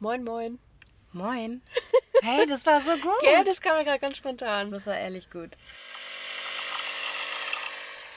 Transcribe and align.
Moin, 0.00 0.22
moin. 0.22 0.60
Moin. 1.12 1.60
Hey, 2.22 2.46
das 2.46 2.64
war 2.66 2.80
so 2.80 2.92
gut. 2.98 3.12
Ja, 3.22 3.42
das 3.42 3.60
kam 3.60 3.76
mir 3.76 3.84
gerade 3.84 3.98
ganz 3.98 4.16
spontan. 4.16 4.70
Das 4.70 4.86
war 4.86 4.96
ehrlich 4.96 5.28
gut. 5.28 5.50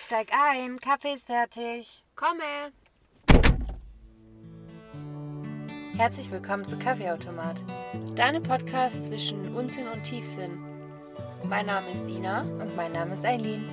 Steig 0.06 0.28
ein, 0.32 0.80
Kaffee 0.80 1.14
ist 1.14 1.26
fertig. 1.26 2.04
Komme. 2.16 2.72
Herzlich 5.98 6.30
willkommen 6.30 6.68
zu 6.68 6.78
Kaffeeautomat. 6.78 7.64
Deine 8.16 8.42
Podcast 8.42 9.06
zwischen 9.06 9.56
Unsinn 9.56 9.88
und 9.88 10.04
Tiefsinn. 10.04 10.60
Mein 11.44 11.66
Name 11.66 11.88
ist 11.92 12.08
Ina. 12.08 12.42
Und 12.42 12.76
mein 12.76 12.92
Name 12.92 13.16
ist 13.16 13.26
Eileen. 13.26 13.68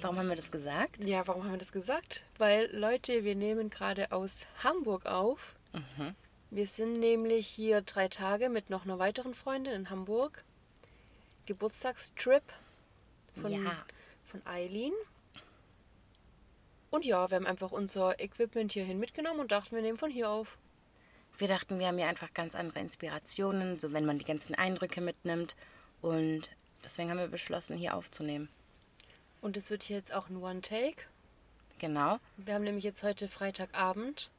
Warum 0.00 0.18
haben 0.18 0.28
wir 0.28 0.36
das 0.36 0.50
gesagt? 0.50 1.04
Ja, 1.04 1.26
warum 1.26 1.44
haben 1.44 1.52
wir 1.52 1.58
das 1.58 1.72
gesagt? 1.72 2.24
Weil, 2.38 2.74
Leute, 2.74 3.24
wir 3.24 3.34
nehmen 3.34 3.70
gerade 3.70 4.12
aus 4.12 4.46
Hamburg 4.62 5.06
auf. 5.06 5.54
Mhm. 5.72 6.14
Wir 6.50 6.66
sind 6.66 7.00
nämlich 7.00 7.46
hier 7.46 7.82
drei 7.82 8.08
Tage 8.08 8.48
mit 8.48 8.70
noch 8.70 8.84
einer 8.84 8.98
weiteren 8.98 9.34
Freundin 9.34 9.72
in 9.74 9.90
Hamburg. 9.90 10.42
Geburtstagstrip 11.46 12.42
von, 13.40 13.52
Ja. 13.52 13.84
von 14.24 14.44
Eileen. 14.46 14.92
Und 16.90 17.06
ja, 17.06 17.30
wir 17.30 17.36
haben 17.36 17.46
einfach 17.46 17.70
unser 17.70 18.18
Equipment 18.20 18.72
hierhin 18.72 18.98
mitgenommen 18.98 19.40
und 19.40 19.52
dachten, 19.52 19.74
wir 19.74 19.82
nehmen 19.82 19.98
von 19.98 20.10
hier 20.10 20.28
auf. 20.28 20.58
Wir 21.38 21.46
dachten, 21.46 21.78
wir 21.78 21.86
haben 21.86 21.98
hier 21.98 22.08
einfach 22.08 22.34
ganz 22.34 22.54
andere 22.54 22.80
Inspirationen, 22.80 23.78
so 23.78 23.92
wenn 23.92 24.04
man 24.04 24.18
die 24.18 24.24
ganzen 24.24 24.54
Eindrücke 24.54 25.00
mitnimmt. 25.00 25.54
Und 26.02 26.50
deswegen 26.84 27.10
haben 27.10 27.18
wir 27.18 27.28
beschlossen, 27.28 27.76
hier 27.76 27.94
aufzunehmen. 27.94 28.48
Und 29.40 29.56
es 29.56 29.70
wird 29.70 29.82
hier 29.82 29.96
jetzt 29.96 30.12
auch 30.12 30.28
ein 30.28 30.36
One-Take. 30.36 31.04
Genau. 31.78 32.18
Wir 32.36 32.54
haben 32.54 32.64
nämlich 32.64 32.84
jetzt 32.84 33.02
heute 33.02 33.28
Freitagabend. 33.28 34.30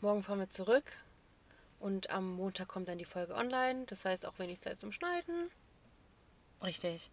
Morgen 0.00 0.22
fahren 0.22 0.38
wir 0.38 0.50
zurück. 0.50 0.84
Und 1.80 2.10
am 2.10 2.36
Montag 2.36 2.68
kommt 2.68 2.88
dann 2.88 2.98
die 2.98 3.04
Folge 3.04 3.34
online. 3.34 3.84
Das 3.86 4.04
heißt 4.04 4.26
auch 4.26 4.38
wenig 4.38 4.60
Zeit 4.60 4.78
zum 4.78 4.92
Schneiden. 4.92 5.50
Richtig. 6.62 7.10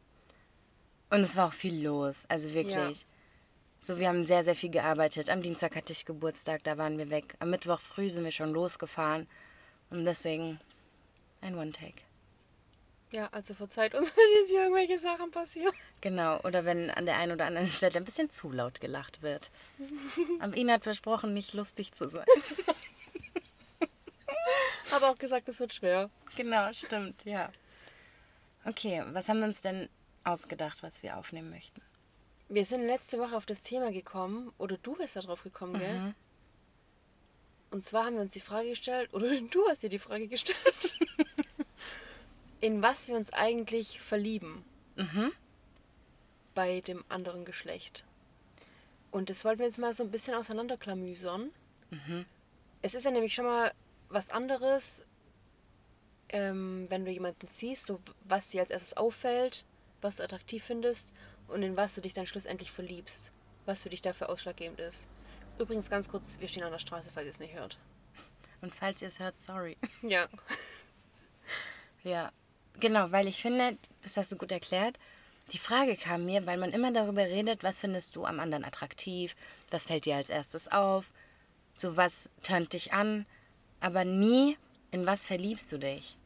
Und 1.10 1.22
es 1.22 1.36
war 1.36 1.48
auch 1.48 1.54
viel 1.54 1.84
los, 1.84 2.26
also 2.28 2.54
wirklich. 2.54 2.76
Ja. 2.76 3.08
So, 3.82 4.00
wir 4.00 4.08
haben 4.08 4.24
sehr, 4.24 4.44
sehr 4.44 4.56
viel 4.56 4.72
gearbeitet. 4.72 5.30
Am 5.30 5.42
Dienstag 5.42 5.76
hatte 5.76 5.92
ich 5.92 6.06
Geburtstag, 6.06 6.64
da 6.64 6.78
waren 6.78 6.98
wir 6.98 7.10
weg. 7.10 7.36
Am 7.40 7.50
Mittwoch 7.50 7.80
früh 7.80 8.10
sind 8.10 8.24
wir 8.24 8.32
schon 8.32 8.54
losgefahren. 8.54 9.28
Und 9.90 10.06
deswegen 10.06 10.60
ein 11.42 11.58
One-Take. 11.58 12.02
Ja, 13.14 13.30
also 13.32 13.54
verzeiht 13.54 13.94
uns, 13.94 14.12
wenn 14.18 14.42
jetzt 14.42 14.50
hier 14.50 14.64
irgendwelche 14.64 14.98
Sachen 14.98 15.30
passieren. 15.30 15.72
Genau, 16.02 16.40
oder 16.42 16.66
wenn 16.66 16.90
an 16.90 17.06
der 17.06 17.18
einen 17.18 17.34
oder 17.34 17.46
anderen 17.46 17.70
Stelle 17.70 17.98
ein 17.98 18.06
bisschen 18.06 18.32
zu 18.32 18.52
laut 18.52 18.82
gelacht 18.82 19.22
wird. 19.22 19.52
Aber 20.40 20.58
Ina 20.58 20.74
hat 20.74 20.84
versprochen, 20.84 21.34
nicht 21.34 21.54
lustig 21.54 21.94
zu 21.94 22.10
sein. 22.10 22.26
Aber 24.92 25.12
auch 25.12 25.18
gesagt, 25.18 25.48
es 25.48 25.60
wird 25.60 25.76
schwer. 25.76 26.10
Genau, 26.36 26.74
stimmt, 26.74 27.24
ja. 27.24 27.52
Okay, 28.66 29.04
was 29.12 29.30
haben 29.30 29.40
wir 29.40 29.48
uns 29.48 29.62
denn 29.62 29.90
ausgedacht, 30.24 30.82
was 30.82 31.04
wir 31.04 31.18
aufnehmen 31.18 31.52
möchten? 31.52 31.82
Wir 32.50 32.66
sind 32.66 32.86
letzte 32.86 33.20
Woche 33.20 33.38
auf 33.38 33.46
das 33.46 33.62
Thema 33.62 33.92
gekommen, 33.92 34.52
oder 34.58 34.78
du 34.78 34.96
bist 34.96 35.16
da 35.16 35.22
drauf 35.22 35.44
gekommen, 35.44 35.80
gell? 35.80 36.16
Und 37.70 37.86
zwar 37.86 38.06
haben 38.06 38.16
wir 38.16 38.22
uns 38.22 38.34
die 38.34 38.40
Frage 38.40 38.70
gestellt, 38.70 39.14
oder 39.14 39.30
du 39.52 39.68
hast 39.68 39.84
dir 39.84 39.90
die 39.90 40.00
Frage 40.00 40.28
gestellt, 40.28 40.96
in 42.64 42.82
was 42.82 43.10
wir 43.10 43.18
uns 43.18 43.34
eigentlich 43.34 44.00
verlieben 44.00 44.64
bei 46.56 46.80
dem 46.80 47.04
anderen 47.10 47.44
Geschlecht. 47.44 48.06
Und 49.12 49.30
das 49.30 49.44
wollten 49.44 49.60
wir 49.60 49.66
jetzt 49.66 49.80
mal 49.80 49.92
so 49.92 50.02
ein 50.02 50.12
bisschen 50.12 50.34
auseinanderklamüsern. 50.34 51.52
Es 52.82 52.94
ist 52.94 53.04
ja 53.04 53.12
nämlich 53.12 53.36
schon 53.36 53.44
mal 53.44 53.74
was 54.08 54.30
anderes, 54.30 55.04
ähm, 56.30 56.86
wenn 56.88 57.04
du 57.04 57.12
jemanden 57.12 57.48
siehst, 57.48 57.86
so 57.86 58.00
was 58.24 58.48
dir 58.48 58.62
als 58.62 58.70
erstes 58.70 58.96
auffällt, 58.96 59.66
was 60.00 60.16
du 60.16 60.24
attraktiv 60.24 60.64
findest 60.64 61.10
und 61.50 61.64
in 61.64 61.76
was 61.76 61.96
du 61.96 62.00
dich 62.02 62.14
dann 62.14 62.28
schlussendlich 62.28 62.72
verliebst. 62.72 63.34
Was 63.66 63.84
für 63.84 63.90
dich 63.90 64.02
dafür 64.02 64.30
ausschlaggebend 64.30 64.80
ist. 64.80 65.06
Übrigens 65.60 65.90
ganz 65.90 66.08
kurz, 66.08 66.40
wir 66.40 66.48
stehen 66.48 66.64
an 66.64 66.72
der 66.72 66.80
Straße, 66.80 67.10
falls 67.14 67.26
ihr 67.26 67.32
es 67.32 67.40
nicht 67.40 67.56
hört. 67.56 67.78
Und 68.62 68.74
falls 68.74 69.02
ihr 69.02 69.10
es 69.10 69.20
hört, 69.20 69.42
sorry. 69.42 69.76
Ja. 70.02 70.30
Ja, 72.06 72.32
genau, 72.80 73.12
weil 73.12 73.28
ich 73.28 73.42
finde, 73.42 73.78
das 74.02 74.18
hast 74.18 74.32
du 74.32 74.38
gut 74.38 74.52
erklärt. 74.52 75.00
Die 75.52 75.58
Frage 75.58 75.96
kam 75.96 76.26
mir, 76.26 76.46
weil 76.46 76.58
man 76.58 76.72
immer 76.72 76.92
darüber 76.92 77.24
redet, 77.24 77.64
was 77.64 77.80
findest 77.80 78.16
du 78.16 78.26
am 78.26 78.40
anderen 78.40 78.64
attraktiv, 78.64 79.36
was 79.72 79.86
fällt 79.86 80.06
dir 80.06 80.16
als 80.16 80.30
erstes 80.30 80.72
auf, 80.72 81.12
so 81.76 81.98
was 81.98 82.30
tönt 82.44 82.74
dich 82.74 82.94
an, 82.94 83.26
aber 83.82 84.06
nie, 84.06 84.58
in 84.92 85.06
was 85.06 85.26
verliebst 85.26 85.72
du 85.72 85.78
dich. 85.78 86.18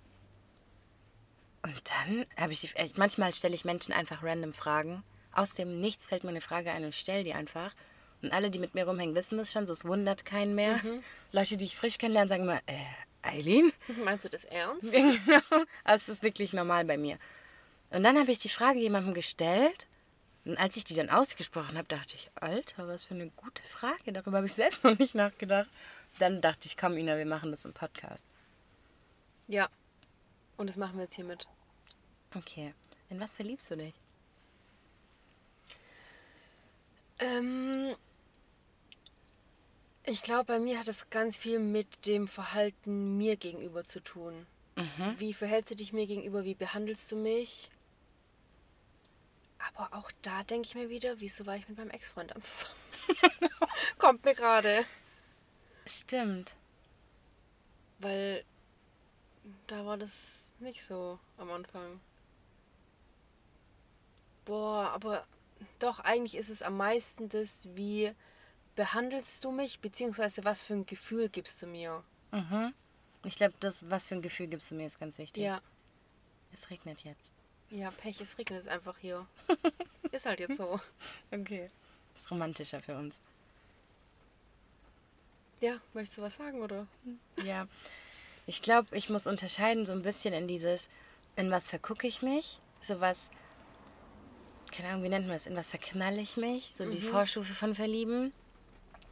Und 1.64 1.82
dann 1.90 2.26
habe 2.38 2.54
ich, 2.54 2.76
äh, 2.78 2.90
manchmal 2.96 3.34
stelle 3.34 3.56
ich 3.56 3.66
Menschen 3.66 3.94
einfach 3.94 4.24
random 4.24 4.54
Fragen. 4.54 5.04
Aus 5.34 5.54
dem 5.54 5.82
Nichts 5.82 6.06
fällt 6.08 6.24
mir 6.24 6.30
eine 6.30 6.42
Frage 6.42 6.72
ein 6.72 6.86
und 6.86 6.96
stelle 6.96 7.24
die 7.24 7.34
einfach. 7.34 7.74
Und 8.22 8.32
alle, 8.32 8.50
die 8.50 8.60
mit 8.60 8.74
mir 8.74 8.88
rumhängen, 8.88 9.16
wissen 9.16 9.38
das 9.38 9.52
schon, 9.52 9.68
so 9.68 9.74
es 9.74 9.86
wundert 9.86 10.26
keinen 10.26 10.56
mehr. 10.56 10.80
Leute, 11.32 11.58
die 11.58 11.66
ich 11.66 11.76
frisch 11.76 11.98
kennenlerne, 11.98 12.30
sagen 12.30 12.44
immer, 12.44 12.60
äh, 12.68 12.78
Eileen? 13.22 13.72
Meinst 14.04 14.26
du 14.26 14.30
das 14.30 14.46
ernst? 14.46 14.92
Genau. 14.94 15.66
Also 15.84 16.04
es 16.04 16.10
ist 16.10 16.24
wirklich 16.24 16.54
normal 16.54 16.86
bei 16.86 16.98
mir. 16.98 17.18
Und 17.90 18.04
dann 18.04 18.18
habe 18.18 18.32
ich 18.32 18.40
die 18.40 18.50
Frage 18.50 18.80
jemandem 18.80 19.14
gestellt. 19.14 19.88
Und 20.46 20.58
als 20.58 20.78
ich 20.78 20.86
die 20.86 20.94
dann 20.94 21.10
ausgesprochen 21.10 21.78
habe, 21.78 21.88
dachte 21.88 22.16
ich, 22.16 22.30
Alter, 22.36 22.88
was 22.88 23.04
für 23.04 23.16
eine 23.16 23.30
gute 23.32 23.64
Frage. 23.64 24.14
Darüber 24.14 24.38
habe 24.38 24.48
ich 24.48 24.54
selbst 24.54 24.84
noch 24.84 24.98
nicht 24.98 25.14
nachgedacht. 25.14 25.70
Dann 26.20 26.42
dachte 26.42 26.68
ich, 26.68 26.78
komm, 26.78 26.98
Ina, 26.98 27.18
wir 27.18 27.26
machen 27.26 27.52
das 27.52 27.66
im 27.66 27.74
Podcast. 27.74 28.26
Ja. 29.48 29.70
Und 30.56 30.70
das 30.70 30.78
machen 30.78 30.96
wir 30.96 31.04
jetzt 31.04 31.16
hiermit. 31.16 31.48
Okay. 32.36 32.74
In 33.10 33.20
was 33.20 33.34
verliebst 33.34 33.72
du 33.72 33.78
dich? 33.78 33.94
Ähm, 37.20 37.96
ich 40.08 40.22
glaube, 40.22 40.46
bei 40.46 40.60
mir 40.60 40.80
hat 40.80 40.88
es 40.88 41.10
ganz 41.10 41.38
viel 41.38 41.60
mit 41.60 42.06
dem 42.06 42.28
Verhalten 42.28 43.18
mir 43.18 43.36
gegenüber 43.36 43.84
zu 43.84 44.00
tun. 44.00 44.48
Wie 45.18 45.34
verhältst 45.34 45.72
du 45.72 45.76
dich 45.76 45.92
mir 45.92 46.08
gegenüber? 46.08 46.46
Wie 46.46 46.54
behandelst 46.54 47.12
du 47.12 47.16
mich? 47.16 47.70
Aber 49.76 49.94
auch 49.94 50.12
da 50.22 50.44
denke 50.44 50.68
ich 50.68 50.76
mir 50.76 50.90
wieder, 50.90 51.20
wieso 51.20 51.46
war 51.46 51.56
ich 51.56 51.68
mit 51.68 51.78
meinem 51.78 51.90
Ex-Freund 51.90 52.32
dann 52.32 52.42
zusammen? 52.42 52.76
Kommt 53.98 54.24
mir 54.24 54.34
gerade. 54.34 54.86
Stimmt. 55.86 56.56
Weil 58.00 58.46
da 59.66 59.86
war 59.86 59.98
das 59.98 60.54
nicht 60.60 60.84
so 60.84 61.20
am 61.38 61.52
Anfang. 61.52 62.00
Boah, 64.46 64.92
aber 64.94 65.26
doch, 65.80 66.00
eigentlich 66.00 66.36
ist 66.36 66.50
es 66.50 66.62
am 66.62 66.78
meisten 66.78 67.30
das, 67.30 67.62
wie 67.76 68.14
behandelst 68.78 69.44
du 69.44 69.52
mich, 69.52 69.80
beziehungsweise 69.82 70.46
was 70.46 70.62
für 70.62 70.74
ein 70.74 70.86
Gefühl 70.86 71.28
gibst 71.28 71.62
du 71.62 71.68
mir. 71.68 72.02
Ich 73.26 73.36
glaube, 73.36 73.56
das, 73.60 73.90
was 73.90 74.08
für 74.08 74.16
ein 74.16 74.22
Gefühl 74.22 74.48
gibst 74.48 74.72
du 74.72 74.76
mir, 74.76 74.88
ist 74.88 75.00
ganz 75.00 75.18
wichtig. 75.18 75.44
Ja, 75.44 75.60
Es 76.54 76.70
regnet 76.70 77.02
jetzt. 77.04 77.32
ja, 77.70 77.92
Pech, 77.92 78.22
es 78.22 78.38
regnet 78.38 78.62
es 78.62 78.68
einfach 78.68 78.98
hier. 79.00 79.28
ist 80.12 80.26
halt 80.26 80.40
jetzt 80.40 80.56
so. 80.58 80.80
Okay. 81.32 81.70
Das 82.14 82.22
ist 82.24 82.32
romantischer 82.32 82.80
für 82.80 82.96
uns. 82.98 83.16
Ja, 85.60 85.82
möchtest 85.94 86.20
du 86.20 86.22
was 86.22 86.36
sagen, 86.36 86.62
oder? 86.62 86.88
Ja. 87.44 87.68
Ich 88.46 88.62
glaube, 88.62 88.96
ich 88.96 89.10
muss 89.10 89.26
unterscheiden 89.28 89.86
so 89.86 89.94
ein 89.94 90.04
bisschen 90.04 90.34
in 90.34 90.48
dieses, 90.48 90.90
in 91.36 91.50
was 91.52 91.68
vergucke 91.68 92.08
ich 92.08 92.22
mich? 92.22 92.60
So 92.80 93.02
was, 93.02 93.32
keine 94.72 94.90
Ahnung, 94.90 95.04
wie 95.04 95.10
nennt 95.10 95.26
man 95.26 95.36
das? 95.36 95.48
In 95.48 95.56
was 95.56 95.70
verknalle 95.70 96.22
ich 96.22 96.38
mich? 96.38 96.74
So 96.76 96.90
die 96.90 97.02
Vorstufe 97.02 97.54
von 97.56 97.74
Verlieben. 97.76 98.32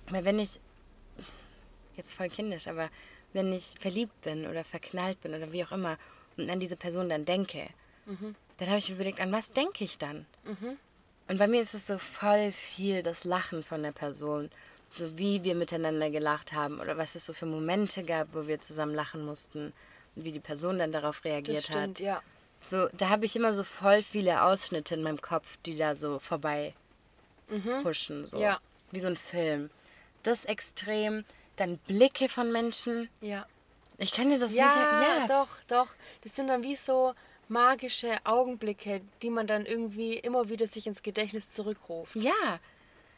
Weil 0.09 0.25
wenn 0.25 0.39
ich, 0.39 0.59
jetzt 1.97 2.13
voll 2.13 2.29
kindisch, 2.29 2.67
aber 2.67 2.89
wenn 3.33 3.51
ich 3.53 3.73
verliebt 3.79 4.21
bin 4.21 4.47
oder 4.47 4.63
verknallt 4.63 5.19
bin 5.21 5.33
oder 5.33 5.51
wie 5.51 5.63
auch 5.63 5.71
immer 5.71 5.97
und 6.37 6.49
an 6.49 6.59
diese 6.59 6.75
Person 6.75 7.09
dann 7.09 7.25
denke, 7.25 7.67
dann 8.57 8.67
habe 8.67 8.77
ich 8.77 8.89
mir 8.89 8.95
überlegt, 8.95 9.19
an 9.19 9.31
was 9.31 9.51
denke 9.51 9.83
ich 9.83 9.97
dann? 9.97 10.25
Und 11.27 11.37
bei 11.39 11.47
mir 11.47 11.61
ist 11.61 11.73
es 11.73 11.87
so 11.87 11.97
voll 11.97 12.51
viel 12.51 13.01
das 13.03 13.23
Lachen 13.23 13.63
von 13.63 13.81
der 13.83 13.91
Person. 13.91 14.51
So 14.93 15.17
wie 15.17 15.43
wir 15.43 15.55
miteinander 15.55 16.09
gelacht 16.09 16.53
haben 16.53 16.79
oder 16.79 16.97
was 16.97 17.15
es 17.15 17.25
so 17.25 17.33
für 17.33 17.45
Momente 17.45 18.03
gab, 18.03 18.33
wo 18.33 18.47
wir 18.47 18.61
zusammen 18.61 18.93
lachen 18.95 19.25
mussten 19.25 19.73
und 20.15 20.23
wie 20.23 20.31
die 20.31 20.39
Person 20.39 20.79
dann 20.79 20.93
darauf 20.93 21.25
reagiert 21.25 21.57
Das 21.57 21.65
stimmt, 21.65 21.99
hat. 21.99 21.99
ja. 21.99 22.21
So, 22.61 22.87
da 22.93 23.09
habe 23.09 23.25
ich 23.25 23.35
immer 23.35 23.53
so 23.53 23.63
voll 23.63 24.03
viele 24.03 24.43
Ausschnitte 24.43 24.95
in 24.95 25.03
meinem 25.03 25.19
Kopf, 25.21 25.57
die 25.65 25.75
da 25.77 25.95
so 25.95 26.19
vorbei 26.19 26.73
huschen. 27.83 28.25
So. 28.25 28.37
Ja. 28.37 28.59
Wie 28.91 28.99
so 28.99 29.07
ein 29.09 29.17
Film. 29.17 29.69
Das 30.25 30.45
extrem. 30.45 31.23
Dann 31.55 31.77
Blicke 31.77 32.27
von 32.29 32.51
Menschen. 32.51 33.09
Ja. 33.21 33.45
Ich 33.97 34.11
dir 34.11 34.39
das 34.39 34.53
Ja, 34.53 34.65
nicht. 34.65 34.75
Ja, 34.75 35.27
doch, 35.27 35.49
doch. 35.67 35.87
Das 36.23 36.35
sind 36.35 36.47
dann 36.47 36.63
wie 36.63 36.75
so 36.75 37.13
magische 37.47 38.17
Augenblicke, 38.25 39.01
die 39.21 39.29
man 39.29 39.47
dann 39.47 39.65
irgendwie 39.65 40.15
immer 40.15 40.49
wieder 40.49 40.67
sich 40.67 40.87
ins 40.87 41.01
Gedächtnis 41.03 41.53
zurückruft. 41.53 42.15
Ja. 42.15 42.59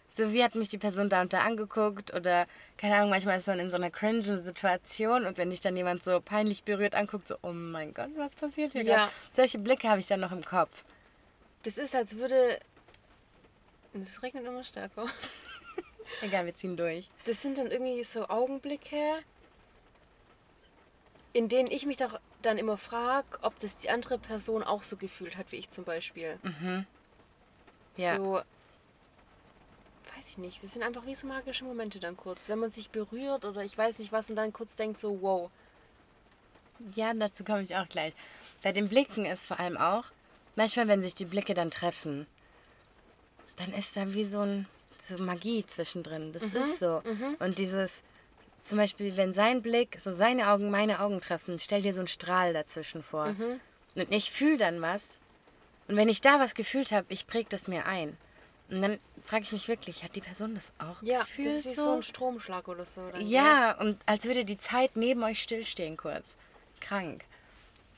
So 0.10 0.32
wie 0.34 0.44
hat 0.44 0.56
mich 0.56 0.70
die 0.70 0.78
Person 0.78 1.10
da 1.10 1.22
und 1.22 1.34
da 1.34 1.40
angeguckt 1.42 2.14
oder 2.14 2.48
keine 2.78 2.96
Ahnung, 2.96 3.10
manchmal 3.10 3.40
ist 3.40 3.48
man 3.48 3.60
in 3.60 3.70
so 3.70 3.76
einer 3.76 3.90
cringe 3.90 4.42
Situation 4.42 5.26
und 5.26 5.38
wenn 5.38 5.50
dich 5.50 5.60
dann 5.60 5.76
jemand 5.76 6.04
so 6.04 6.22
peinlich 6.22 6.64
berührt 6.64 6.96
anguckt, 6.96 7.28
so, 7.28 7.36
oh 7.42 7.52
mein 7.52 7.94
Gott, 7.94 8.10
was 8.16 8.34
passiert 8.36 8.72
hier 8.74 8.84
Ja. 8.84 8.96
gerade? 8.96 9.12
Solche 9.34 9.58
Blicke 9.58 9.90
habe 9.90 10.00
ich 10.00 10.08
dann 10.08 10.20
noch 10.22 10.32
im 10.32 10.44
Kopf. 10.46 10.84
Das 11.64 11.78
ist, 11.78 11.96
als 11.96 12.16
würde. 12.16 12.60
Es 13.94 14.22
regnet 14.22 14.46
immer 14.46 14.64
stärker. 14.64 15.06
Egal, 16.22 16.46
wir 16.46 16.56
ziehen 16.56 16.78
durch. 16.78 17.08
Das 17.26 17.42
sind 17.42 17.58
dann 17.58 17.72
irgendwie 17.72 18.04
so 18.04 18.28
Augenblicke, 18.28 19.20
in 21.34 21.50
denen 21.50 21.70
ich 21.70 21.86
mich 21.86 21.98
doch 21.98 22.20
dann 22.42 22.58
immer 22.58 22.78
frage, 22.78 23.38
ob 23.42 23.60
das 23.60 23.78
die 23.78 23.90
andere 23.90 24.18
Person 24.18 24.64
auch 24.64 24.84
so 24.84 24.98
gefühlt 24.98 25.38
hat 25.38 25.52
wie 25.52 25.58
ich 25.58 25.70
zum 25.70 25.84
Beispiel. 25.84 26.40
Ja. 27.98 28.18
So, 28.18 28.42
weiß 30.16 30.30
ich 30.30 30.38
nicht. 30.38 30.64
Das 30.64 30.74
sind 30.74 30.84
einfach 30.84 31.06
wie 31.06 31.16
so 31.16 31.28
magische 31.28 31.66
Momente 31.66 32.00
dann 32.00 32.18
kurz. 32.18 32.50
Wenn 32.50 32.60
man 32.60 32.72
sich 32.72 32.90
berührt 32.90 33.46
oder 33.46 33.64
ich 33.64 33.78
weiß 33.78 34.00
nicht 34.00 34.12
was 34.12 34.30
und 34.30 34.36
dann 34.36 34.54
kurz 34.54 34.76
denkt 34.76 34.98
so, 34.98 35.22
wow. 35.22 35.52
Ja, 36.96 37.14
dazu 37.14 37.44
komme 37.44 37.64
ich 37.64 37.76
auch 37.76 37.90
gleich. 37.90 38.14
Bei 38.64 38.72
den 38.72 38.90
Blicken 38.90 39.26
ist 39.26 39.46
vor 39.46 39.60
allem 39.60 39.78
auch, 39.78 40.06
manchmal, 40.56 40.88
wenn 40.88 41.04
sich 41.04 41.14
die 41.16 41.26
Blicke 41.26 41.54
dann 41.54 41.72
treffen, 41.72 42.26
dann 43.58 43.74
ist 43.74 43.98
da 43.98 44.14
wie 44.14 44.26
so 44.26 44.42
ein 44.42 44.68
so 45.02 45.18
Magie 45.18 45.66
zwischendrin. 45.66 46.32
Das 46.34 46.44
ist 46.44 46.80
so. 46.80 47.02
Und 47.40 47.58
dieses, 47.60 48.02
zum 48.60 48.78
Beispiel, 48.78 49.16
wenn 49.18 49.34
sein 49.34 49.62
Blick, 49.62 49.98
so 50.00 50.12
seine 50.12 50.50
Augen, 50.50 50.70
meine 50.72 51.00
Augen 51.00 51.22
treffen, 51.22 51.60
stell 51.60 51.82
dir 51.82 51.94
so 51.94 52.02
einen 52.02 52.08
Strahl 52.08 52.54
dazwischen 52.54 53.04
vor. 53.04 53.36
Und 53.96 54.12
ich 54.12 54.32
fühle 54.32 54.58
dann 54.58 54.82
was. 54.82 55.20
Und 55.88 55.96
wenn 55.96 56.10
ich 56.10 56.22
da 56.22 56.40
was 56.40 56.54
gefühlt 56.54 56.92
habe, 56.92 57.06
ich 57.10 57.28
präge 57.28 57.50
das 57.50 57.68
mir 57.68 57.86
ein. 57.86 58.18
Und 58.70 58.82
dann 58.82 59.00
frage 59.26 59.44
ich 59.44 59.54
mich 59.54 59.68
wirklich, 59.70 60.04
hat 60.04 60.16
die 60.16 60.22
Person 60.22 60.54
das 60.54 60.74
auch 60.78 61.02
Ja, 61.02 61.22
gefühlt? 61.22 61.48
das 61.48 61.56
ist 61.58 61.66
wie 61.66 61.74
so, 61.76 61.92
ein 61.94 62.04
Stromschlag 62.04 62.68
oder 62.68 62.86
so. 62.86 63.10
Dann, 63.10 63.26
Ja, 63.26 63.78
und 63.80 63.98
als 64.06 64.26
würde 64.26 64.44
die 64.44 64.58
Zeit 64.58 64.96
neben 64.98 65.24
euch 65.24 65.42
stillstehen 65.42 65.96
kurz. 65.96 66.26
Krank. 66.82 67.24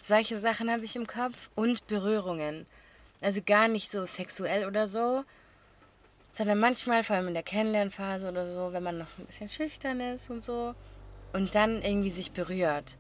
Solche 0.02 0.38
Sachen 0.40 0.72
habe 0.72 0.86
ich 0.86 0.96
im 0.96 1.08
Kopf 1.08 1.50
und 1.56 1.88
Berührungen. 1.88 2.68
Also 3.22 3.42
gar 3.46 3.68
nicht 3.68 3.92
so 3.92 4.06
sexuell 4.06 4.66
oder 4.68 4.88
so, 4.88 5.24
sondern 6.32 6.60
manchmal, 6.60 7.04
vor 7.04 7.16
allem 7.16 7.28
in 7.28 7.34
der 7.34 7.44
Kennenlernphase 7.44 8.30
oder 8.30 8.46
so, 8.46 8.72
wenn 8.74 8.84
man 8.84 8.98
noch 8.98 9.10
so 9.10 9.22
ein 9.22 9.26
bisschen 9.26 9.50
schüchtern 9.50 10.00
ist 10.00 10.30
und 10.30 10.44
so. 10.44 10.76
Und 11.34 11.56
dann 11.56 11.82
irgendwie 11.82 12.12
sich 12.12 12.32
berührt. 12.32 12.98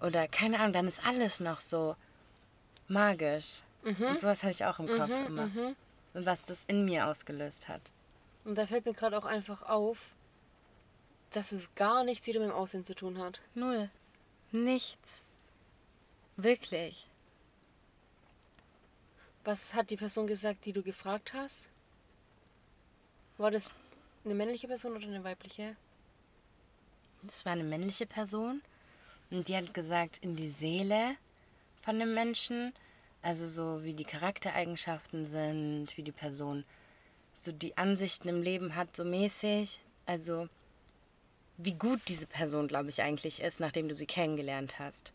Oder 0.00 0.28
keine 0.28 0.58
Ahnung, 0.58 0.72
dann 0.72 0.88
ist 0.88 1.06
alles 1.06 1.40
noch 1.40 1.60
so 1.60 1.96
magisch. 2.88 3.62
Und 3.82 4.20
sowas 4.20 4.42
habe 4.42 4.52
ich 4.52 4.64
auch 4.64 4.78
im 4.78 4.86
Kopf 4.88 5.10
immer. 5.26 5.50
Und 6.12 6.26
was 6.26 6.42
das 6.42 6.64
in 6.64 6.84
mir 6.84 7.06
ausgelöst 7.06 7.68
hat. 7.68 7.80
Und 8.44 8.56
da 8.56 8.66
fällt 8.66 8.84
mir 8.84 8.92
gerade 8.92 9.16
auch 9.16 9.24
einfach 9.24 9.62
auf, 9.62 9.98
dass 11.30 11.52
es 11.52 11.74
gar 11.74 12.04
nichts 12.04 12.26
wieder 12.26 12.40
mit 12.40 12.50
dem 12.50 12.54
Aussehen 12.54 12.84
zu 12.84 12.94
tun 12.94 13.18
hat. 13.18 13.40
Null. 13.54 13.88
Nichts. 14.50 15.22
Wirklich. 16.36 17.06
Was 19.44 19.72
hat 19.72 19.90
die 19.90 19.96
Person 19.96 20.26
gesagt, 20.26 20.66
die 20.66 20.72
du 20.72 20.82
gefragt 20.82 21.32
hast? 21.32 21.69
War 23.40 23.50
das 23.50 23.74
eine 24.22 24.34
männliche 24.34 24.68
Person 24.68 24.94
oder 24.94 25.06
eine 25.06 25.24
weibliche? 25.24 25.74
Das 27.22 27.46
war 27.46 27.52
eine 27.52 27.64
männliche 27.64 28.04
Person 28.04 28.60
und 29.30 29.48
die 29.48 29.56
hat 29.56 29.72
gesagt, 29.72 30.18
in 30.18 30.36
die 30.36 30.50
Seele 30.50 31.16
von 31.80 31.98
dem 31.98 32.12
Menschen, 32.12 32.74
also 33.22 33.46
so 33.46 33.82
wie 33.82 33.94
die 33.94 34.04
Charaktereigenschaften 34.04 35.24
sind, 35.24 35.96
wie 35.96 36.02
die 36.02 36.12
Person 36.12 36.66
so 37.34 37.50
die 37.50 37.78
Ansichten 37.78 38.28
im 38.28 38.42
Leben 38.42 38.74
hat, 38.74 38.94
so 38.94 39.04
mäßig. 39.04 39.80
Also 40.04 40.50
wie 41.56 41.72
gut 41.72 42.02
diese 42.08 42.26
Person, 42.26 42.68
glaube 42.68 42.90
ich, 42.90 43.00
eigentlich 43.00 43.40
ist, 43.40 43.58
nachdem 43.58 43.88
du 43.88 43.94
sie 43.94 44.04
kennengelernt 44.04 44.78
hast. 44.78 45.14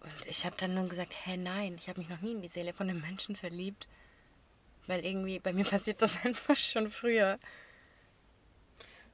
Und 0.00 0.26
ich 0.26 0.46
habe 0.46 0.56
dann 0.56 0.72
nur 0.72 0.88
gesagt, 0.88 1.14
hä, 1.26 1.36
nein, 1.36 1.76
ich 1.78 1.90
habe 1.90 2.00
mich 2.00 2.08
noch 2.08 2.22
nie 2.22 2.32
in 2.32 2.40
die 2.40 2.48
Seele 2.48 2.72
von 2.72 2.88
einem 2.88 3.02
Menschen 3.02 3.36
verliebt. 3.36 3.86
Weil 4.86 5.04
irgendwie, 5.04 5.38
bei 5.38 5.52
mir 5.52 5.64
passiert 5.64 6.02
das 6.02 6.16
einfach 6.24 6.56
schon 6.56 6.90
früher. 6.90 7.38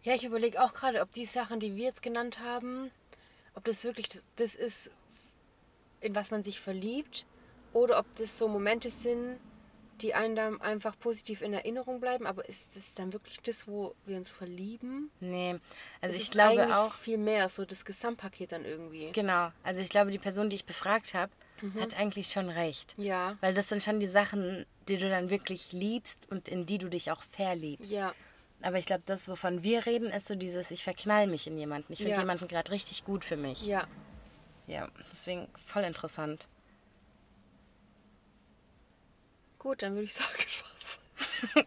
Ja, 0.03 0.15
ich 0.15 0.25
überlege 0.25 0.63
auch 0.63 0.75
gerade, 0.75 1.01
ob 1.01 1.13
die 1.13 1.25
Sachen, 1.25 1.61
die 1.61 1.77
wir 1.77 1.85
jetzt 1.85 2.03
genannt 2.03 2.41
haben, 2.41 2.91
ob 3.55 3.65
das 3.65 3.85
wirklich 3.85 4.09
das- 4.09 4.23
das 4.37 4.55
ist, 4.55 4.91
in 6.01 6.15
was 6.15 6.31
man 6.31 6.43
sich 6.43 6.61
verliebt, 6.61 7.25
oder 7.73 7.99
ob 7.99 8.07
das 8.17 8.37
so 8.37 8.49
Momente 8.49 8.91
sind, 8.91 9.39
die 10.01 10.15
einem 10.15 10.35
dann 10.35 10.61
einfach 10.61 10.99
positiv 10.99 11.43
in 11.43 11.53
Erinnerung 11.53 12.01
bleiben. 12.01 12.27
Aber 12.27 12.49
ist 12.49 12.75
das 12.75 12.95
dann 12.95 13.13
wirklich 13.13 13.41
das, 13.43 13.69
wo 13.69 13.95
wir 14.05 14.17
uns 14.17 14.29
verlieben? 14.29 15.11
Nee, 15.21 15.61
also 16.01 16.15
Es 16.17 16.23
ich 16.23 16.29
ist 16.29 16.33
glaube 16.33 16.77
auch, 16.77 16.95
viel 16.95 17.19
mehr, 17.19 17.49
so 17.49 17.65
das 17.65 17.85
Gesamtpaket 17.85 18.51
dann 18.51 18.65
irgendwie. 18.65 19.13
Genau, 19.13 19.53
also 19.63 19.81
ich 19.81 19.89
glaube, 19.89 20.11
die 20.11 20.19
Person, 20.19 20.51
die 20.51 20.57
ich 20.57 20.65
befragt 20.65 21.15
habe, 21.15 21.31
hat 21.79 21.97
eigentlich 21.97 22.33
schon 22.33 22.49
recht. 22.49 22.95
Ja. 22.99 23.37
Weil 23.41 23.55
das 23.55 23.69
sind 23.69 23.85
schon 23.85 24.01
die 24.01 24.09
Sachen, 24.09 24.67
die 24.89 24.99
du 24.99 25.09
dann 25.09 25.31
wirklich 25.31 25.73
liebst 25.73 26.31
und 26.31 26.49
in 26.49 26.67
die 26.67 26.79
du 26.79 26.89
dich 26.89 27.11
auch 27.11 27.23
verliebst. 27.23 27.93
Ja. 27.93 28.15
Aber 28.63 28.79
ich 28.79 28.87
glaube, 28.87 29.03
das, 29.07 29.29
wovon 29.29 29.63
wir 29.63 29.87
reden, 29.87 30.11
ist 30.11 30.27
so 30.29 30.35
dieses, 30.37 30.71
ich 30.71 30.85
verknall 30.85 31.27
mich 31.27 31.47
in 31.47 31.59
jemanden. 31.59 31.93
Ich 31.93 31.99
finde 31.99 32.13
Ja. 32.15 32.21
jemanden 32.21 32.47
gerade 32.49 32.71
richtig 32.71 33.05
gut 33.05 33.25
für 33.25 33.37
mich. 33.37 33.67
Ja. 33.67 33.87
ja, 34.67 34.89
deswegen 35.11 35.49
voll 35.65 35.83
interessant. 35.85 36.47
Gut, 39.59 39.83
dann 39.83 39.93
würde 39.95 40.05
ich 40.05 40.15
sagen, 40.15 40.29
was. 40.75 41.01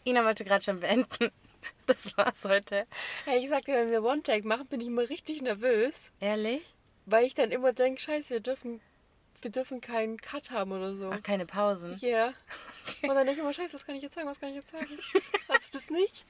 Ina 0.06 0.24
wollte 0.26 0.46
gerade 0.46 0.64
schon 0.64 0.80
beenden. 0.80 1.30
Das 1.88 2.18
war's 2.18 2.44
heute. 2.46 2.88
Hey, 3.26 3.44
ich 3.44 3.50
sagte, 3.50 3.72
wenn 3.72 3.92
wir 3.92 4.04
One-Take 4.04 4.48
machen, 4.48 4.66
bin 4.66 4.82
ich 4.82 4.88
immer 4.88 5.08
richtig 5.08 5.44
nervös, 5.44 6.12
Ehrlich? 6.20 6.64
weil 7.06 7.26
ich 7.26 7.36
dann 7.36 7.52
immer 7.52 7.74
denke, 7.74 8.02
scheiße, 8.02 8.32
wir 8.32 8.40
dürfen, 8.40 8.82
wir 9.42 9.52
dürfen 9.52 9.82
keinen 9.82 10.18
Cut 10.20 10.52
haben 10.52 10.72
oder 10.72 10.96
so. 10.96 11.12
Ach, 11.12 11.22
keine 11.22 11.46
Pausen. 11.46 11.98
Ja. 12.00 12.28
Und 13.02 13.10
dann 13.10 13.26
denke 13.26 13.34
ich 13.34 13.40
immer, 13.40 13.54
scheiße, 13.54 13.74
was 13.74 13.86
kann 13.86 13.96
ich 13.96 14.04
jetzt 14.04 14.16
sagen, 14.16 14.28
was 14.28 14.40
kann 14.40 14.50
ich 14.50 14.56
jetzt 14.56 14.72
sagen? 14.72 14.88
Hast 15.50 15.74
du 15.74 15.78
das 15.80 15.90
nicht? 15.90 16.26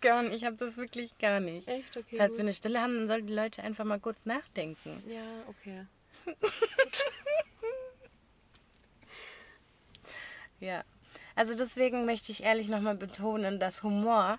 Gar 0.00 0.22
nicht. 0.24 0.34
Ich 0.34 0.44
habe 0.44 0.56
das 0.56 0.76
wirklich 0.76 1.16
gar 1.18 1.40
nicht. 1.40 1.66
Echt? 1.66 1.96
Okay. 1.96 2.16
Falls 2.16 2.30
gut. 2.30 2.38
wir 2.38 2.44
eine 2.44 2.52
Stille 2.52 2.80
haben, 2.80 2.94
dann 2.94 3.08
sollten 3.08 3.26
die 3.26 3.34
Leute 3.34 3.62
einfach 3.62 3.84
mal 3.84 4.00
kurz 4.00 4.26
nachdenken. 4.26 5.02
Ja, 5.08 5.24
okay. 5.48 5.86
Ja. 10.62 10.84
Also 11.34 11.56
deswegen 11.56 12.06
möchte 12.06 12.30
ich 12.30 12.44
ehrlich 12.44 12.68
nochmal 12.68 12.94
betonen, 12.94 13.58
dass 13.58 13.82
Humor 13.82 14.38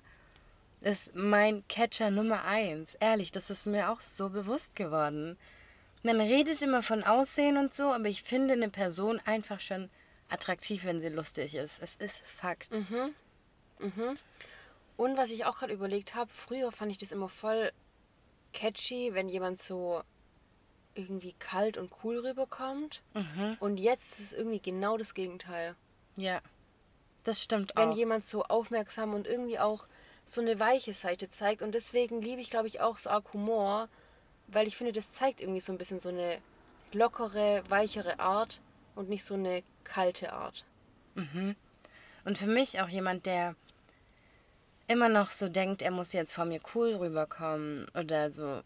ist 0.79 1.13
mein 1.15 1.67
Catcher 1.67 2.11
Nummer 2.11 2.45
eins. 2.45 2.95
Ehrlich, 2.95 3.31
das 3.33 3.49
ist 3.49 3.67
mir 3.67 3.89
auch 3.89 3.99
so 3.99 4.29
bewusst 4.29 4.75
geworden. 4.77 5.38
Man 6.03 6.19
redet 6.19 6.62
immer 6.62 6.83
von 6.83 7.03
Aussehen 7.03 7.57
und 7.57 7.74
so, 7.74 7.93
aber 7.93 8.10
ich 8.10 8.24
finde 8.24 8.53
eine 8.53 8.69
Person 8.69 9.19
einfach 9.25 9.60
schon 9.60 9.89
attraktiv, 10.29 10.83
wenn 10.83 11.00
sie 11.00 11.10
lustig 11.10 11.55
ist. 11.55 11.81
Es 11.81 11.95
ist 11.95 12.24
Fakt. 12.25 12.77
Und 14.98 15.17
was 15.17 15.31
ich 15.31 15.45
auch 15.45 15.57
gerade 15.57 15.74
überlegt 15.74 16.13
habe, 16.13 16.31
früher 16.31 16.72
fand 16.72 16.91
ich 16.91 16.98
das 16.98 17.12
immer 17.12 17.29
voll 17.29 17.72
catchy, 18.53 19.13
wenn 19.13 19.29
jemand 19.29 19.60
so 19.60 20.03
irgendwie 20.95 21.33
kalt 21.39 21.77
und 21.77 21.91
cool 22.03 22.19
rüberkommt. 22.19 23.01
Und 23.60 23.77
jetzt 23.77 24.19
ist 24.19 24.19
es 24.19 24.33
irgendwie 24.33 24.62
genau 24.62 24.98
das 24.98 25.13
Gegenteil. 25.13 25.75
Ja. 26.17 26.41
Das 27.24 27.41
stimmt 27.41 27.72
Wenn 27.75 27.89
auch. 27.89 27.95
jemand 27.95 28.25
so 28.25 28.43
aufmerksam 28.43 29.13
und 29.13 29.25
irgendwie 29.25 29.57
auch 29.57 29.88
so 30.25 30.41
eine 30.41 30.60
weiche 30.60 30.93
Seite 30.93 31.29
zeigt. 31.29 31.62
Und 31.62 31.74
deswegen 31.74 32.22
liebe 32.22 32.41
ich, 32.41 32.50
glaube 32.50 32.67
ich, 32.67 32.81
auch 32.81 32.98
so 32.98 33.10
arg 33.10 33.33
Humor, 33.33 33.88
weil 34.47 34.67
ich 34.67 34.77
finde, 34.77 34.93
das 34.93 35.12
zeigt 35.12 35.41
irgendwie 35.41 35.59
so 35.62 35.71
ein 35.71 35.77
bisschen 35.77 36.00
so 36.00 36.09
eine 36.09 36.39
lockere, 36.91 37.63
weichere 37.69 38.19
Art 38.19 38.62
und 38.95 39.09
nicht 39.09 39.23
so 39.23 39.33
eine 39.33 39.63
kalte 39.83 40.33
Art. 40.33 40.65
Und 42.25 42.38
für 42.38 42.47
mich 42.47 42.79
auch 42.81 42.89
jemand, 42.89 43.25
der 43.25 43.55
immer 44.88 45.09
noch 45.09 45.31
so 45.31 45.50
denkt, 45.50 45.81
er 45.81 45.91
muss 45.91 46.13
jetzt 46.13 46.33
vor 46.33 46.45
mir 46.45 46.59
cool 46.75 46.95
rüberkommen 46.95 47.88
oder 47.97 48.31
so. 48.31 48.62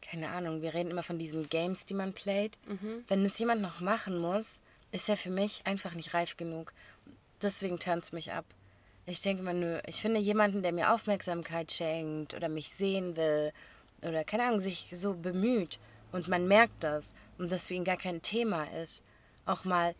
Keine 0.00 0.30
Ahnung, 0.30 0.62
wir 0.62 0.74
reden 0.74 0.90
immer 0.90 1.02
von 1.02 1.18
diesen 1.18 1.48
Games, 1.48 1.86
die 1.86 1.94
man 1.94 2.12
playt. 2.12 2.58
Wenn 3.08 3.24
es 3.24 3.38
jemand 3.38 3.62
noch 3.62 3.80
machen 3.80 4.18
muss, 4.18 4.60
ist 4.90 5.08
er 5.08 5.16
für 5.16 5.30
mich 5.30 5.62
einfach 5.64 5.94
nicht 5.94 6.14
reif 6.14 6.36
genug. 6.36 6.72
Deswegen 7.40 7.78
turnt 7.78 8.04
es 8.04 8.12
mich 8.12 8.32
ab. 8.32 8.44
Ich 9.06 9.20
denke 9.20 9.42
mal, 9.42 9.54
nö, 9.54 9.80
ich 9.86 10.00
finde 10.00 10.20
jemanden, 10.20 10.62
der 10.62 10.72
mir 10.72 10.92
Aufmerksamkeit 10.92 11.72
schenkt 11.72 12.34
oder 12.34 12.48
mich 12.48 12.70
sehen 12.70 13.16
will 13.16 13.52
oder 14.02 14.24
keine 14.24 14.44
Ahnung, 14.44 14.60
sich 14.60 14.88
so 14.92 15.14
bemüht 15.14 15.78
und 16.12 16.28
man 16.28 16.46
merkt 16.46 16.84
das 16.84 17.14
und 17.38 17.50
das 17.50 17.66
für 17.66 17.74
ihn 17.74 17.84
gar 17.84 17.96
kein 17.96 18.22
Thema 18.22 18.64
ist, 18.82 19.04
auch 19.46 19.64
mal 19.64 19.94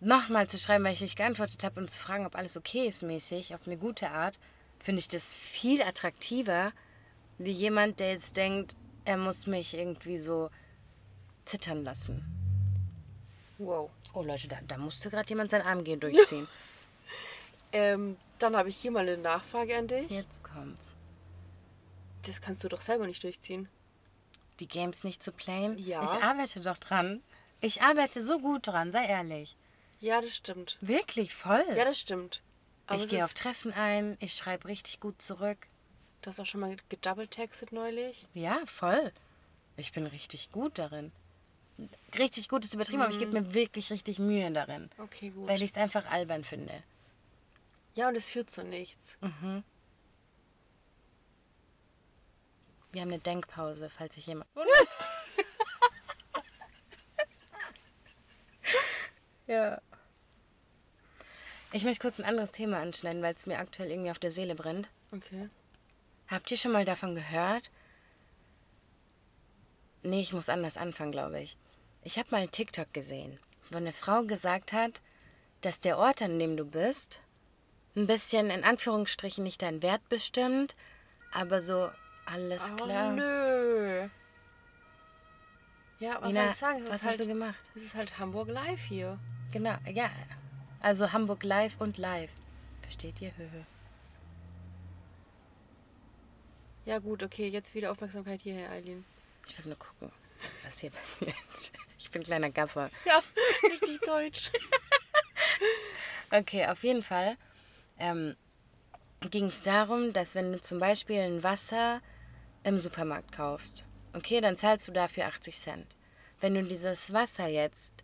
nochmal 0.00 0.48
zu 0.48 0.58
schreiben, 0.58 0.84
weil 0.84 0.92
ich 0.92 1.00
nicht 1.00 1.16
geantwortet 1.16 1.64
habe 1.64 1.80
und 1.80 1.90
zu 1.90 1.98
fragen, 1.98 2.26
ob 2.26 2.36
alles 2.36 2.56
okay 2.56 2.86
ist 2.86 3.02
mäßig, 3.02 3.54
auf 3.54 3.66
eine 3.66 3.76
gute 3.76 4.10
Art, 4.10 4.38
finde 4.78 5.00
ich 5.00 5.08
das 5.08 5.34
viel 5.34 5.82
attraktiver, 5.82 6.72
wie 7.38 7.50
jemand, 7.50 8.00
der 8.00 8.12
jetzt 8.12 8.36
denkt, 8.36 8.76
er 9.04 9.16
muss 9.16 9.46
mich 9.46 9.74
irgendwie 9.74 10.18
so 10.18 10.50
zittern 11.44 11.84
lassen. 11.84 12.24
Wow. 13.58 13.90
Oh 14.12 14.22
Leute, 14.22 14.48
da, 14.48 14.56
da 14.66 14.78
musste 14.78 15.10
gerade 15.10 15.28
jemand 15.28 15.50
sein 15.50 15.62
AMG 15.62 15.96
durchziehen. 15.96 16.46
Ähm, 17.76 18.16
Dann 18.38 18.54
habe 18.56 18.68
ich 18.68 18.76
hier 18.76 18.92
mal 18.92 19.00
eine 19.00 19.18
Nachfrage 19.18 19.76
an 19.76 19.88
dich. 19.88 20.08
Jetzt 20.08 20.44
kommt's. 20.44 20.88
Das 22.26 22.40
kannst 22.40 22.64
du 22.64 22.68
doch 22.68 22.80
selber 22.80 23.06
nicht 23.06 23.22
durchziehen. 23.22 23.68
Die 24.60 24.68
Games 24.68 25.04
nicht 25.04 25.22
zu 25.22 25.32
playen? 25.32 25.78
Ja. 25.78 26.02
Ich 26.04 26.22
arbeite 26.22 26.60
doch 26.60 26.78
dran. 26.78 27.22
Ich 27.60 27.82
arbeite 27.82 28.24
so 28.24 28.38
gut 28.38 28.66
dran, 28.66 28.92
sei 28.92 29.06
ehrlich. 29.06 29.56
Ja, 30.00 30.20
das 30.20 30.36
stimmt. 30.36 30.78
Wirklich, 30.80 31.34
voll. 31.34 31.64
Ja, 31.76 31.84
das 31.84 31.98
stimmt. 31.98 32.42
Aber 32.86 33.02
ich 33.02 33.08
gehe 33.08 33.24
auf 33.24 33.34
Treffen 33.34 33.72
ein, 33.72 34.16
ich 34.20 34.34
schreibe 34.34 34.68
richtig 34.68 35.00
gut 35.00 35.20
zurück. 35.22 35.66
Du 36.20 36.28
hast 36.28 36.38
auch 36.40 36.46
schon 36.46 36.60
mal 36.60 36.76
gedouble-textet 36.88 37.72
neulich. 37.72 38.26
Ja, 38.34 38.58
voll. 38.66 39.12
Ich 39.76 39.92
bin 39.92 40.06
richtig 40.06 40.52
gut 40.52 40.78
darin. 40.78 41.10
Richtig 42.18 42.48
gut 42.48 42.64
ist 42.64 42.74
übertrieben, 42.74 43.02
aber 43.02 43.10
ich 43.10 43.18
gebe 43.18 43.32
mir 43.32 43.54
wirklich 43.54 43.90
richtig 43.90 44.18
Mühe 44.18 44.50
darin. 44.52 44.90
Okay, 44.98 45.30
gut. 45.30 45.48
Weil 45.48 45.62
ich 45.62 45.70
es 45.70 45.76
einfach 45.76 46.06
albern 46.10 46.44
finde. 46.44 46.82
Ja, 47.94 48.08
und 48.08 48.16
es 48.16 48.28
führt 48.28 48.50
zu 48.50 48.62
nichts. 48.62 49.18
Wir 52.94 53.02
haben 53.02 53.08
eine 53.08 53.18
Denkpause, 53.18 53.90
falls 53.90 54.14
sich 54.14 54.28
jemand. 54.28 54.48
ja. 59.48 59.82
Ich 61.72 61.82
möchte 61.82 62.00
kurz 62.00 62.20
ein 62.20 62.24
anderes 62.24 62.52
Thema 62.52 62.78
anschneiden, 62.78 63.20
weil 63.20 63.34
es 63.34 63.46
mir 63.46 63.58
aktuell 63.58 63.90
irgendwie 63.90 64.12
auf 64.12 64.20
der 64.20 64.30
Seele 64.30 64.54
brennt. 64.54 64.88
Okay. 65.10 65.48
Habt 66.28 66.52
ihr 66.52 66.56
schon 66.56 66.70
mal 66.70 66.84
davon 66.84 67.16
gehört? 67.16 67.72
Nee, 70.04 70.20
ich 70.20 70.32
muss 70.32 70.48
anders 70.48 70.76
anfangen, 70.76 71.10
glaube 71.10 71.40
ich. 71.40 71.56
Ich 72.04 72.16
habe 72.16 72.28
mal 72.30 72.42
einen 72.42 72.52
TikTok 72.52 72.94
gesehen, 72.94 73.40
wo 73.72 73.78
eine 73.78 73.92
Frau 73.92 74.22
gesagt 74.22 74.72
hat, 74.72 75.02
dass 75.62 75.80
der 75.80 75.98
Ort, 75.98 76.22
an 76.22 76.38
dem 76.38 76.56
du 76.56 76.64
bist, 76.64 77.20
ein 77.96 78.06
bisschen 78.06 78.50
in 78.50 78.62
Anführungsstrichen 78.62 79.42
nicht 79.42 79.62
deinen 79.62 79.82
Wert 79.82 80.08
bestimmt, 80.08 80.76
aber 81.32 81.60
so 81.60 81.90
alles 82.26 82.70
Oh, 82.72 82.76
klar. 82.76 83.12
nö. 83.12 84.08
Ja, 86.00 86.20
was 86.20 86.28
Nina, 86.28 86.40
soll 86.42 86.48
ich 86.50 86.56
sagen? 86.56 86.78
Es 86.80 86.84
was 86.88 86.94
ist 86.94 87.02
hast 87.04 87.06
halt, 87.10 87.20
du 87.20 87.26
gemacht? 87.26 87.70
Es 87.74 87.82
ist 87.84 87.94
halt 87.94 88.18
Hamburg 88.18 88.48
live 88.48 88.82
hier. 88.84 89.18
Genau, 89.52 89.76
ja. 89.90 90.10
Also 90.80 91.12
Hamburg 91.12 91.42
live 91.44 91.76
und 91.80 91.96
live. 91.98 92.30
Versteht 92.82 93.20
ihr? 93.20 93.34
Höhö. 93.36 93.62
Ja, 96.84 96.98
gut, 96.98 97.22
okay, 97.22 97.48
jetzt 97.48 97.74
wieder 97.74 97.90
Aufmerksamkeit 97.90 98.42
hierher, 98.42 98.70
Eileen. 98.70 99.04
Ich 99.46 99.56
will 99.58 99.66
nur 99.68 99.78
gucken, 99.78 100.12
was 100.64 100.80
hier 100.80 100.90
passiert. 100.90 101.34
Ich 101.98 102.10
bin 102.10 102.22
kleiner 102.22 102.50
Gaffer. 102.50 102.90
Ja, 103.06 103.22
richtig 103.70 104.00
deutsch. 104.00 104.50
Okay, 106.30 106.66
auf 106.66 106.82
jeden 106.82 107.02
Fall 107.02 107.36
ähm, 107.98 108.34
ging 109.30 109.46
es 109.46 109.62
darum, 109.62 110.12
dass 110.12 110.34
wenn 110.34 110.50
du 110.52 110.60
zum 110.60 110.80
Beispiel 110.80 111.20
ein 111.20 111.44
Wasser 111.44 112.00
im 112.64 112.80
Supermarkt 112.80 113.32
kaufst, 113.32 113.84
okay, 114.14 114.40
dann 114.40 114.56
zahlst 114.56 114.88
du 114.88 114.92
dafür 114.92 115.26
80 115.26 115.58
Cent. 115.58 115.96
Wenn 116.40 116.54
du 116.54 116.64
dieses 116.64 117.12
Wasser 117.12 117.46
jetzt 117.46 118.02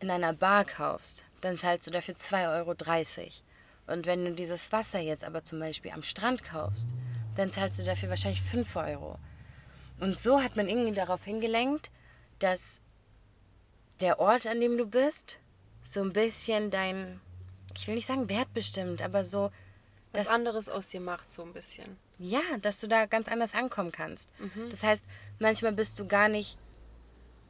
in 0.00 0.10
einer 0.10 0.32
Bar 0.32 0.64
kaufst, 0.64 1.24
dann 1.40 1.56
zahlst 1.56 1.86
du 1.86 1.90
dafür 1.90 2.14
2,30 2.14 2.58
Euro. 2.58 3.32
Und 3.86 4.06
wenn 4.06 4.24
du 4.24 4.32
dieses 4.32 4.72
Wasser 4.72 4.98
jetzt 4.98 5.24
aber 5.24 5.44
zum 5.44 5.60
Beispiel 5.60 5.92
am 5.92 6.02
Strand 6.02 6.44
kaufst, 6.44 6.92
dann 7.36 7.50
zahlst 7.50 7.78
du 7.78 7.84
dafür 7.84 8.10
wahrscheinlich 8.10 8.42
5 8.42 8.76
Euro. 8.76 9.18
Und 10.00 10.18
so 10.18 10.42
hat 10.42 10.56
man 10.56 10.68
irgendwie 10.68 10.92
darauf 10.92 11.24
hingelenkt, 11.24 11.90
dass 12.38 12.80
der 14.00 14.18
Ort, 14.18 14.46
an 14.46 14.60
dem 14.60 14.76
du 14.76 14.86
bist, 14.86 15.38
so 15.84 16.02
ein 16.02 16.12
bisschen 16.12 16.70
dein, 16.70 17.20
ich 17.74 17.86
will 17.86 17.94
nicht 17.94 18.06
sagen 18.06 18.28
Wert 18.28 18.52
bestimmt, 18.52 19.02
aber 19.02 19.24
so, 19.24 19.50
Was 20.12 20.28
anderes 20.28 20.68
aus 20.68 20.88
dir 20.88 21.00
macht, 21.00 21.32
so 21.32 21.42
ein 21.42 21.52
bisschen. 21.52 21.96
Ja, 22.18 22.40
dass 22.60 22.80
du 22.80 22.88
da 22.88 23.06
ganz 23.06 23.28
anders 23.28 23.54
ankommen 23.54 23.92
kannst. 23.92 24.30
Das 24.70 24.82
heißt, 24.82 25.04
manchmal 25.38 25.72
bist 25.72 25.98
du 25.98 26.06
gar 26.06 26.28
nicht, 26.28 26.58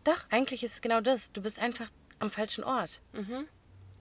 doch, 0.05 0.27
eigentlich 0.31 0.65
ist 0.65 0.75
es 0.75 0.81
genau 0.81 1.01
das, 1.01 1.33
du 1.33 1.43
bist 1.43 1.59
einfach 1.59 1.89
am 2.19 2.31
falschen 2.31 2.65
Ort. 2.65 3.01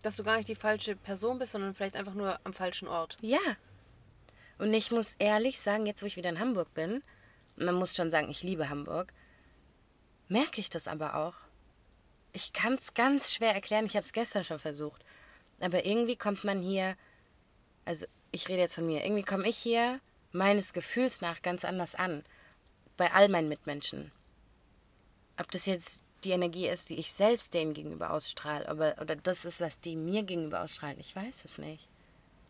Dass 0.02 0.16
du 0.16 0.24
gar 0.24 0.38
nicht 0.38 0.48
die 0.48 0.56
falsche 0.56 0.96
Person 0.96 1.40
bist, 1.40 1.52
sondern 1.54 1.74
vielleicht 1.74 1.96
einfach 1.96 2.14
nur 2.14 2.40
am 2.44 2.54
falschen 2.54 2.88
Ort. 2.88 3.18
Ja. 3.22 3.40
Und 4.58 4.74
ich 4.74 4.92
muss 4.92 5.16
ehrlich 5.20 5.60
sagen, 5.60 5.86
jetzt 5.86 6.02
wo 6.02 6.06
ich 6.06 6.16
wieder 6.16 6.30
in 6.30 6.40
Hamburg 6.40 6.74
bin, 6.74 7.04
und 7.58 7.66
man 7.66 7.76
muss 7.76 7.96
schon 7.96 8.12
sagen, 8.12 8.30
ich 8.30 8.44
liebe 8.44 8.70
Hamburg, 8.70 9.14
merke 10.28 10.62
ich 10.62 10.70
das 10.70 10.88
aber 10.88 11.16
auch. 11.16 11.36
Ich 12.34 12.54
kann 12.54 12.74
es 12.74 12.94
ganz 12.94 13.34
schwer 13.34 13.54
erklären, 13.54 13.86
ich 13.86 13.96
habe 13.96 14.06
es 14.06 14.14
gestern 14.14 14.44
schon 14.44 14.60
versucht. 14.60 15.04
Aber 15.60 15.86
irgendwie 15.86 16.18
kommt 16.18 16.44
man 16.44 16.62
hier, 16.62 16.96
also 17.86 18.06
ich 18.32 18.50
rede 18.50 18.60
jetzt 18.60 18.76
von 18.76 18.86
mir, 18.86 19.06
irgendwie 19.06 19.24
komme 19.24 19.48
ich 19.48 19.58
hier 19.58 20.00
meines 20.36 20.74
Gefühls 20.74 21.22
nach 21.22 21.42
ganz 21.42 21.66
anders 21.66 21.96
an. 21.96 22.24
Bei 22.98 23.12
all 23.12 23.30
meinen 23.30 23.50
Mitmenschen. 23.50 24.12
Ob 25.38 25.50
das 25.52 25.66
jetzt 25.66 26.04
die 26.24 26.32
Energie 26.32 26.68
ist, 26.68 26.90
die 26.90 27.00
ich 27.00 27.12
selbst 27.12 27.54
denen 27.54 27.74
gegenüber 27.74 28.12
ausstrahle, 28.12 28.68
aber, 28.68 28.96
oder 29.02 29.16
das 29.16 29.46
ist, 29.46 29.62
was 29.62 29.80
die 29.80 29.96
mir 29.96 30.24
gegenüber 30.24 30.62
ausstrahlen, 30.62 31.00
ich 31.00 31.16
weiß 31.16 31.46
es 31.46 31.58
nicht. 31.58 31.88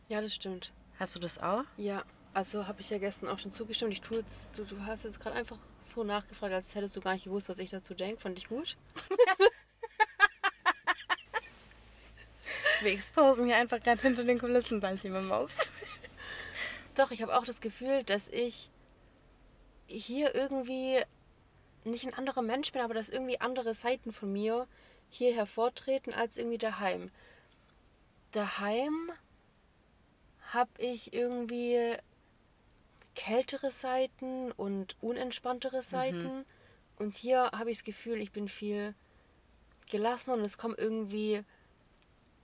Ja, 0.07 0.21
das 0.21 0.35
stimmt. 0.35 0.71
Hast 0.99 1.15
du 1.15 1.19
das 1.19 1.37
auch? 1.39 1.63
Ja, 1.77 2.03
also 2.33 2.67
habe 2.67 2.81
ich 2.81 2.89
ja 2.89 2.97
gestern 2.97 3.29
auch 3.29 3.39
schon 3.39 3.51
zugestimmt. 3.51 3.91
Ich 3.91 4.01
tue 4.01 4.19
jetzt, 4.19 4.57
du, 4.57 4.63
du 4.63 4.85
hast 4.85 5.03
jetzt 5.03 5.19
gerade 5.19 5.35
einfach 5.35 5.57
so 5.81 6.03
nachgefragt, 6.03 6.53
als 6.53 6.75
hättest 6.75 6.95
du 6.95 7.01
gar 7.01 7.13
nicht 7.13 7.25
gewusst, 7.25 7.49
was 7.49 7.59
ich 7.59 7.69
dazu 7.69 7.93
denke. 7.93 8.21
Fand 8.21 8.37
ich 8.37 8.47
gut. 8.47 8.77
Wir 12.81 12.91
exposen 12.91 13.45
hier 13.45 13.55
einfach 13.57 13.81
gerade 13.81 14.01
hinter 14.01 14.23
den 14.23 14.37
Kulissen 14.37 14.79
bald 14.79 15.01
jemandem 15.03 15.31
auf. 15.31 15.49
Doch, 16.95 17.11
ich 17.11 17.21
habe 17.21 17.35
auch 17.37 17.43
das 17.43 17.61
Gefühl, 17.61 18.03
dass 18.03 18.29
ich 18.29 18.69
hier 19.87 20.33
irgendwie 20.33 21.01
nicht 21.83 22.05
ein 22.05 22.13
anderer 22.13 22.41
Mensch 22.41 22.71
bin, 22.71 22.81
aber 22.81 22.93
dass 22.93 23.09
irgendwie 23.09 23.39
andere 23.39 23.73
Seiten 23.73 24.11
von 24.11 24.31
mir 24.31 24.67
hier 25.09 25.35
hervortreten 25.35 26.13
als 26.13 26.37
irgendwie 26.37 26.57
daheim. 26.57 27.11
Daheim 28.31 29.11
habe 30.51 30.71
ich 30.77 31.13
irgendwie 31.13 31.95
kältere 33.13 33.71
Seiten 33.71 34.51
und 34.51 34.95
unentspanntere 35.01 35.81
Seiten. 35.81 36.45
Und 36.97 37.17
hier 37.17 37.51
habe 37.51 37.71
ich 37.71 37.77
das 37.77 37.83
Gefühl, 37.83 38.19
ich 38.19 38.31
bin 38.31 38.47
viel 38.47 38.95
gelassener 39.89 40.35
und 40.37 40.43
es 40.43 40.57
kommen 40.57 40.75
irgendwie 40.77 41.43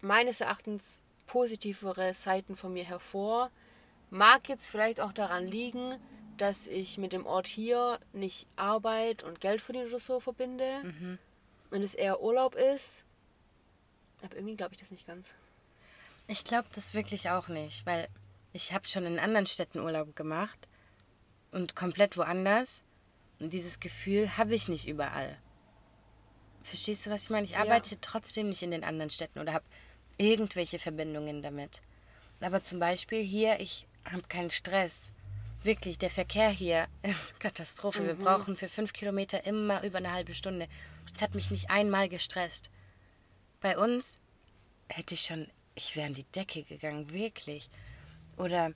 meines 0.02 0.42
Erachtens 0.42 1.00
positivere 1.26 2.14
Seiten 2.14 2.56
von 2.56 2.74
mir 2.74 2.84
hervor. 2.84 3.50
Mag 4.12 4.50
jetzt 4.50 4.68
vielleicht 4.68 5.00
auch 5.00 5.14
daran 5.14 5.48
liegen, 5.48 5.96
dass 6.38 6.68
ich 6.68 6.98
mit 6.98 7.14
dem 7.14 7.26
Ort 7.26 7.48
hier 7.48 8.00
nicht 8.14 8.46
Arbeit 8.58 9.24
und 9.24 9.40
Geld 9.40 9.62
verdienen 9.62 9.88
oder 9.88 10.00
so 10.00 10.20
verbinde 10.20 11.20
und 11.72 11.82
es 11.82 11.96
eher 11.96 12.22
Urlaub 12.22 12.56
ist. 12.56 13.06
Aber 14.22 14.36
irgendwie 14.36 14.58
glaube 14.58 14.74
ich 14.74 14.80
das 14.80 14.92
nicht 14.92 15.08
ganz. 15.08 15.34
Ich 16.28 16.44
glaube 16.44 16.68
das 16.76 16.94
wirklich 16.94 17.30
auch 17.30 17.48
nicht, 17.48 17.86
weil 17.86 18.08
ich 18.54 18.74
habe 18.74 18.88
schon 18.88 19.06
in 19.06 19.18
anderen 19.18 19.48
Städten 19.48 19.80
Urlaub 19.80 20.16
gemacht 20.16 20.68
und 21.52 21.76
komplett 21.76 22.18
woanders. 22.18 22.84
Und 23.40 23.54
dieses 23.54 23.80
Gefühl 23.80 24.38
habe 24.38 24.54
ich 24.54 24.68
nicht 24.68 24.88
überall. 24.88 25.38
Verstehst 26.64 27.06
du, 27.06 27.10
was 27.10 27.24
ich 27.24 27.30
meine? 27.30 27.46
Ich 27.46 27.58
arbeite 27.58 28.00
trotzdem 28.02 28.50
nicht 28.50 28.62
in 28.62 28.72
den 28.72 28.84
anderen 28.84 29.10
Städten 29.10 29.40
oder 29.40 29.54
habe 29.54 29.66
irgendwelche 30.18 30.80
Verbindungen 30.80 31.42
damit. 31.42 31.82
Aber 32.40 32.62
zum 32.62 32.80
Beispiel 32.80 33.24
hier, 33.24 33.60
ich 33.60 33.88
habe 34.06 34.24
keinen 34.24 34.52
Stress. 34.52 35.12
Wirklich, 35.64 36.00
der 36.00 36.10
Verkehr 36.10 36.50
hier 36.50 36.88
ist 37.04 37.40
Katastrophe. 37.40 38.06
Wir 38.06 38.16
brauchen 38.16 38.56
für 38.56 38.70
fünf 38.70 38.94
Kilometer 38.94 39.46
immer 39.46 39.84
über 39.84 40.00
eine 40.00 40.12
halbe 40.12 40.34
Stunde. 40.34 40.68
Es 41.14 41.22
hat 41.22 41.36
mich 41.36 41.52
nicht 41.52 41.70
einmal 41.70 42.10
gestresst. 42.10 42.72
Bei 43.60 43.78
uns 43.78 44.18
hätte 44.88 45.14
ich 45.14 45.22
schon, 45.22 45.48
ich 45.76 45.96
wäre 45.96 46.08
in 46.08 46.14
die 46.14 46.24
Decke 46.24 46.64
gegangen, 46.64 47.12
wirklich. 47.14 47.70
Oder 48.38 48.74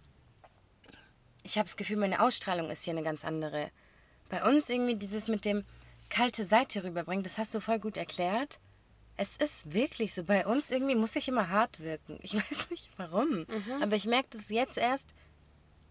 ich 1.44 1.58
habe 1.58 1.66
das 1.66 1.78
Gefühl, 1.78 1.98
meine 1.98 2.22
Ausstrahlung 2.22 2.70
ist 2.70 2.84
hier 2.84 2.94
eine 2.94 3.04
ganz 3.04 3.26
andere. 3.26 3.72
Bei 4.30 4.44
uns 4.44 4.70
irgendwie 4.70 4.96
dieses 4.96 5.28
mit 5.28 5.46
dem 5.46 5.64
kalte 6.10 6.46
Seite 6.46 6.84
rüberbringen, 6.84 7.24
das 7.24 7.38
hast 7.38 7.54
du 7.56 7.60
voll 7.60 7.80
gut 7.80 7.98
erklärt. 7.98 8.60
Es 9.18 9.38
ist 9.38 9.74
wirklich 9.74 10.14
so. 10.14 10.24
Bei 10.24 10.46
uns 10.46 10.72
irgendwie 10.72 10.96
muss 10.96 11.16
ich 11.16 11.28
immer 11.28 11.50
hart 11.50 11.80
wirken. 11.80 12.20
Ich 12.22 12.36
weiß 12.36 12.70
nicht 12.70 12.92
warum. 12.98 13.46
Aber 13.82 13.96
ich 13.96 14.06
merke 14.06 14.30
das 14.32 14.50
jetzt 14.50 14.78
erst, 14.78 15.14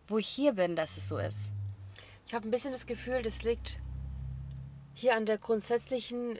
wo 0.08 0.18
ich 0.18 0.28
hier 0.28 0.52
bin, 0.52 0.76
dass 0.76 0.96
es 0.96 1.08
so 1.08 1.18
ist. 1.18 1.50
Ich 2.26 2.34
habe 2.34 2.46
ein 2.48 2.50
bisschen 2.50 2.72
das 2.72 2.86
Gefühl, 2.86 3.22
das 3.22 3.42
liegt 3.42 3.80
hier 4.94 5.14
an 5.14 5.26
der 5.26 5.38
grundsätzlichen 5.38 6.38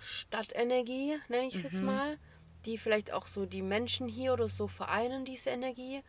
Stadtenergie, 0.00 1.18
nenne 1.28 1.46
ich 1.46 1.56
es 1.56 1.62
jetzt 1.62 1.82
mal, 1.82 2.18
die 2.64 2.78
vielleicht 2.78 3.12
auch 3.12 3.26
so 3.26 3.46
die 3.46 3.62
Menschen 3.62 4.08
hier 4.08 4.32
oder 4.32 4.48
so 4.48 4.68
vereinen, 4.68 5.24
diese 5.24 5.50
Energie. 5.50 6.02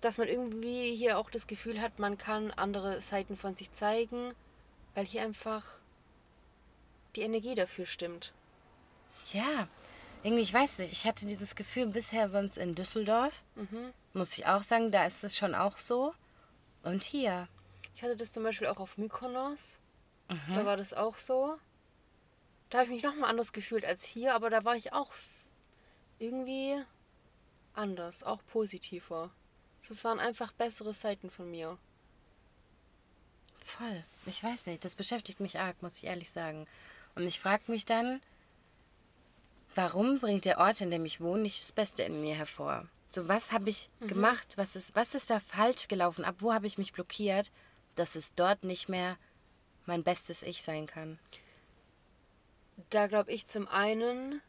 Dass 0.00 0.18
man 0.18 0.28
irgendwie 0.28 0.94
hier 0.94 1.18
auch 1.18 1.30
das 1.30 1.46
Gefühl 1.46 1.80
hat, 1.80 1.98
man 1.98 2.18
kann 2.18 2.50
andere 2.50 3.00
Seiten 3.00 3.36
von 3.36 3.56
sich 3.56 3.72
zeigen, 3.72 4.34
weil 4.94 5.06
hier 5.06 5.22
einfach 5.22 5.64
die 7.14 7.22
Energie 7.22 7.54
dafür 7.54 7.86
stimmt. 7.86 8.32
Ja, 9.32 9.68
irgendwie, 10.22 10.42
ich 10.42 10.52
weiß 10.52 10.78
nicht, 10.80 10.92
ich 10.92 11.06
hatte 11.06 11.26
dieses 11.26 11.54
Gefühl 11.54 11.86
bisher 11.86 12.28
sonst 12.28 12.56
in 12.56 12.74
Düsseldorf. 12.74 13.42
Muss 14.12 14.36
ich 14.38 14.46
auch 14.46 14.62
sagen, 14.62 14.90
da 14.90 15.06
ist 15.06 15.24
es 15.24 15.36
schon 15.36 15.54
auch 15.54 15.78
so. 15.78 16.14
Und 16.82 17.04
hier. 17.04 17.48
Ich 17.94 18.02
hatte 18.02 18.16
das 18.16 18.32
zum 18.32 18.42
Beispiel 18.42 18.66
auch 18.66 18.80
auf 18.80 18.98
Mykonos. 18.98 19.60
Da 20.54 20.64
war 20.64 20.76
das 20.76 20.92
auch 20.94 21.18
so. 21.18 21.58
Da 22.70 22.78
habe 22.78 22.86
ich 22.86 22.94
mich 22.94 23.02
nochmal 23.02 23.30
anders 23.30 23.52
gefühlt 23.52 23.84
als 23.84 24.04
hier, 24.04 24.34
aber 24.34 24.48
da 24.48 24.64
war 24.64 24.76
ich 24.76 24.92
auch 24.92 25.12
irgendwie 26.18 26.82
anders, 27.74 28.22
auch 28.22 28.40
positiver. 28.50 29.30
Das 29.86 30.04
waren 30.04 30.20
einfach 30.20 30.52
bessere 30.52 30.94
Seiten 30.94 31.30
von 31.30 31.50
mir. 31.50 31.76
Voll. 33.64 34.04
Ich 34.26 34.42
weiß 34.42 34.66
nicht, 34.66 34.84
das 34.84 34.96
beschäftigt 34.96 35.40
mich 35.40 35.58
arg, 35.58 35.82
muss 35.82 35.98
ich 35.98 36.04
ehrlich 36.04 36.30
sagen. 36.30 36.66
Und 37.14 37.26
ich 37.26 37.40
frage 37.40 37.70
mich 37.70 37.84
dann, 37.84 38.22
warum 39.74 40.18
bringt 40.18 40.44
der 40.44 40.58
Ort, 40.58 40.80
in 40.80 40.90
dem 40.90 41.04
ich 41.04 41.20
wohne, 41.20 41.42
nicht 41.42 41.60
das 41.60 41.72
Beste 41.72 42.02
in 42.02 42.20
mir 42.20 42.34
hervor? 42.34 42.86
So, 43.10 43.28
was 43.28 43.52
habe 43.52 43.68
ich 43.68 43.90
gemacht? 44.00 44.54
Was 44.56 44.74
ist, 44.76 44.94
was 44.94 45.14
ist 45.14 45.28
da 45.30 45.38
falsch 45.40 45.88
gelaufen? 45.88 46.24
Ab 46.24 46.36
wo 46.38 46.52
habe 46.52 46.66
ich 46.66 46.78
mich 46.78 46.92
blockiert, 46.92 47.50
dass 47.94 48.14
es 48.14 48.34
dort 48.34 48.64
nicht 48.64 48.88
mehr 48.88 49.18
mein 49.84 50.02
bestes 50.02 50.42
Ich 50.42 50.62
sein 50.62 50.86
kann? 50.86 51.18
Da 52.90 53.06
glaube 53.06 53.32
ich 53.32 53.46
zum 53.46 53.68
einen, 53.68 54.40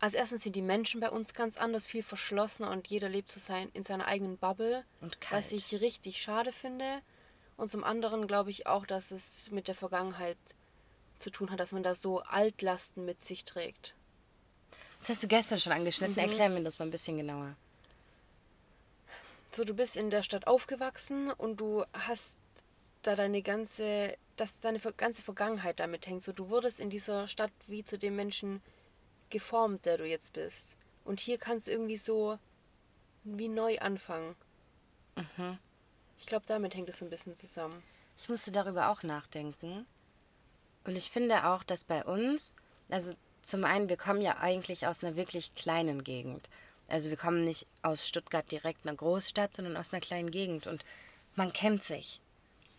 als 0.00 0.14
erstens 0.14 0.42
sind 0.42 0.56
die 0.56 0.62
Menschen 0.62 1.00
bei 1.00 1.10
uns 1.10 1.34
ganz 1.34 1.56
anders, 1.56 1.86
viel 1.86 2.02
verschlossener 2.02 2.70
und 2.70 2.88
jeder 2.88 3.08
lebt 3.08 3.30
so 3.30 3.38
sein, 3.38 3.70
in 3.74 3.84
seiner 3.84 4.06
eigenen 4.06 4.38
Bubble, 4.38 4.84
Und 5.00 5.20
kalt. 5.20 5.44
was 5.44 5.52
ich 5.52 5.80
richtig 5.80 6.20
schade 6.20 6.52
finde. 6.52 7.00
Und 7.56 7.70
zum 7.70 7.84
anderen 7.84 8.26
glaube 8.26 8.50
ich 8.50 8.66
auch, 8.66 8.86
dass 8.86 9.12
es 9.12 9.52
mit 9.52 9.68
der 9.68 9.76
Vergangenheit 9.76 10.38
zu 11.16 11.30
tun 11.30 11.50
hat, 11.52 11.60
dass 11.60 11.70
man 11.70 11.84
da 11.84 11.94
so 11.94 12.20
Altlasten 12.22 13.04
mit 13.04 13.24
sich 13.24 13.44
trägt. 13.44 13.94
Das 15.04 15.16
hast 15.16 15.22
du 15.24 15.28
gestern 15.28 15.58
schon 15.58 15.72
angeschnitten. 15.74 16.16
Erklär 16.16 16.48
mir 16.48 16.62
das 16.62 16.78
mal 16.78 16.86
ein 16.86 16.90
bisschen 16.90 17.18
genauer. 17.18 17.56
So, 19.52 19.62
du 19.64 19.74
bist 19.74 19.98
in 19.98 20.08
der 20.08 20.22
Stadt 20.22 20.46
aufgewachsen 20.46 21.30
und 21.30 21.60
du 21.60 21.84
hast 21.92 22.38
da 23.02 23.14
deine 23.14 23.42
ganze, 23.42 24.16
dass 24.36 24.60
deine 24.60 24.78
ganze 24.78 25.20
Vergangenheit 25.20 25.78
damit 25.78 26.06
hängt. 26.06 26.22
So, 26.22 26.32
du 26.32 26.48
wurdest 26.48 26.80
in 26.80 26.88
dieser 26.88 27.28
Stadt 27.28 27.52
wie 27.66 27.84
zu 27.84 27.98
dem 27.98 28.16
Menschen 28.16 28.62
geformt, 29.28 29.84
der 29.84 29.98
du 29.98 30.06
jetzt 30.08 30.32
bist. 30.32 30.74
Und 31.04 31.20
hier 31.20 31.36
kannst 31.36 31.66
du 31.66 31.72
irgendwie 31.72 31.98
so 31.98 32.38
wie 33.24 33.48
neu 33.48 33.78
anfangen. 33.80 34.34
Ich 36.18 36.24
glaube, 36.24 36.46
damit 36.46 36.74
hängt 36.74 36.88
es 36.88 37.00
so 37.00 37.04
ein 37.04 37.10
bisschen 37.10 37.36
zusammen. 37.36 37.82
Ich 38.16 38.30
musste 38.30 38.52
darüber 38.52 38.88
auch 38.88 39.02
nachdenken. 39.02 39.84
Und 40.84 40.96
ich 40.96 41.10
finde 41.10 41.44
auch, 41.44 41.62
dass 41.62 41.84
bei 41.84 42.02
uns, 42.06 42.54
also 42.88 43.12
zum 43.44 43.64
einen, 43.64 43.88
wir 43.88 43.98
kommen 43.98 44.22
ja 44.22 44.38
eigentlich 44.38 44.86
aus 44.86 45.04
einer 45.04 45.16
wirklich 45.16 45.54
kleinen 45.54 46.02
Gegend. 46.02 46.48
Also 46.88 47.10
wir 47.10 47.16
kommen 47.16 47.44
nicht 47.44 47.66
aus 47.82 48.08
Stuttgart 48.08 48.50
direkt 48.50 48.86
einer 48.86 48.96
Großstadt, 48.96 49.54
sondern 49.54 49.76
aus 49.76 49.92
einer 49.92 50.00
kleinen 50.00 50.30
Gegend. 50.30 50.66
Und 50.66 50.84
man 51.36 51.52
kennt 51.52 51.82
sich. 51.82 52.20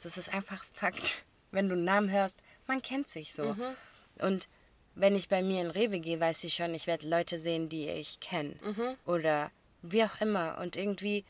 Das 0.02 0.18
ist 0.18 0.34
einfach 0.34 0.66
Fakt. 0.74 1.24
Wenn 1.52 1.70
du 1.70 1.76
einen 1.76 1.86
Namen 1.86 2.12
hörst, 2.12 2.44
man 2.68 2.82
kennt 2.82 3.08
sich 3.08 3.34
so. 3.34 3.56
Und 4.18 4.48
wenn 4.96 5.16
ich 5.16 5.30
bei 5.30 5.42
mir 5.42 5.62
in 5.62 5.72
Rewe 5.72 6.00
gehe, 6.00 6.20
weiß 6.20 6.44
ich 6.46 6.56
schon, 6.56 6.74
ich 6.74 6.88
werde 6.88 7.08
Leute 7.08 7.38
sehen, 7.38 7.70
die 7.70 7.88
ich 7.88 8.20
kenne. 8.20 8.56
Oder 9.06 9.52
wie 9.82 10.04
auch 10.04 10.20
immer. 10.20 10.58
Und 10.58 10.76
irgendwie 10.76 11.24